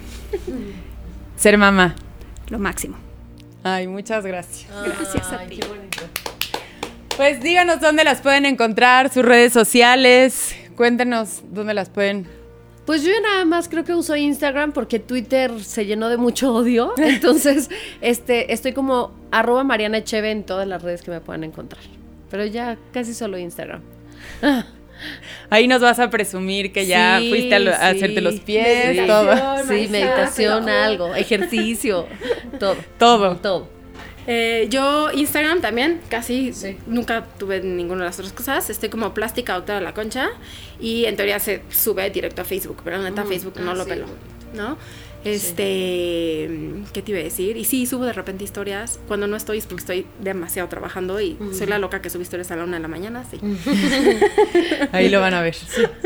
[1.36, 1.96] ser mamá.
[2.48, 2.96] Lo máximo.
[3.64, 4.66] Ay, muchas gracias.
[4.84, 5.60] Gracias a ti.
[7.16, 10.54] Pues díganos dónde las pueden encontrar, sus redes sociales.
[10.76, 12.26] Cuéntenos dónde las pueden.
[12.86, 16.92] Pues yo nada más creo que uso Instagram porque Twitter se llenó de mucho odio.
[16.98, 17.70] Entonces,
[18.00, 21.82] este, estoy como arroba Mariana Echeve en todas las redes que me puedan encontrar.
[22.30, 23.82] Pero ya casi solo Instagram.
[25.50, 27.96] Ahí nos vas a presumir que ya Sí, fuiste a, lo- a sí.
[27.96, 29.06] hacerte los pies, Sí.
[29.06, 29.34] todo.
[29.66, 32.06] Sí, meditación, algo, ejercicio,
[32.58, 32.76] todo.
[32.98, 33.36] Todo.
[33.36, 33.79] Todo.
[34.32, 36.52] Eh, yo Instagram también, casi
[36.86, 38.70] nunca tuve ninguna de las otras cosas.
[38.70, 40.28] Estoy como plástica doctora de la concha
[40.78, 44.06] y en teoría se sube directo a Facebook, pero neta Facebook no lo pelo,
[44.54, 44.78] ¿no?
[45.24, 46.48] Este,
[46.92, 47.56] ¿qué te iba a decir?
[47.56, 49.00] Y sí, subo de repente historias.
[49.08, 52.52] Cuando no estoy es porque estoy demasiado trabajando y soy la loca que sube historias
[52.52, 53.40] a la una de la mañana, sí.
[54.92, 55.56] Ahí lo van a ver.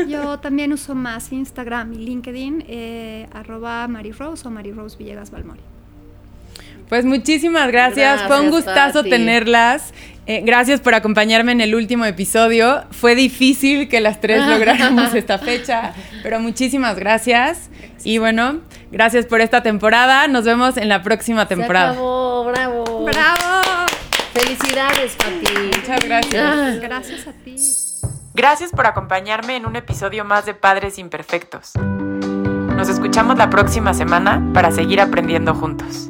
[0.07, 5.74] Yo también uso más Instagram y LinkedIn, eh, arroba Marirose o Marirose Villegas Balmori.
[6.89, 8.23] Pues muchísimas gracias.
[8.23, 9.09] Fue un gustazo Pati.
[9.09, 9.93] tenerlas.
[10.27, 12.83] Eh, gracias por acompañarme en el último episodio.
[12.91, 17.69] Fue difícil que las tres lográramos esta fecha, pero muchísimas gracias.
[18.03, 18.61] Y bueno,
[18.91, 20.27] gracias por esta temporada.
[20.27, 21.93] Nos vemos en la próxima temporada.
[21.93, 23.05] Se acabó, bravo.
[23.05, 23.85] ¡Bravo!
[24.33, 25.77] Felicidades, Pati.
[25.77, 26.43] Muchas gracias.
[26.43, 26.75] Ah.
[26.81, 27.57] Gracias a ti.
[28.33, 31.71] Gracias por acompañarme en un episodio más de Padres Imperfectos.
[32.75, 36.09] Nos escuchamos la próxima semana para seguir aprendiendo juntos.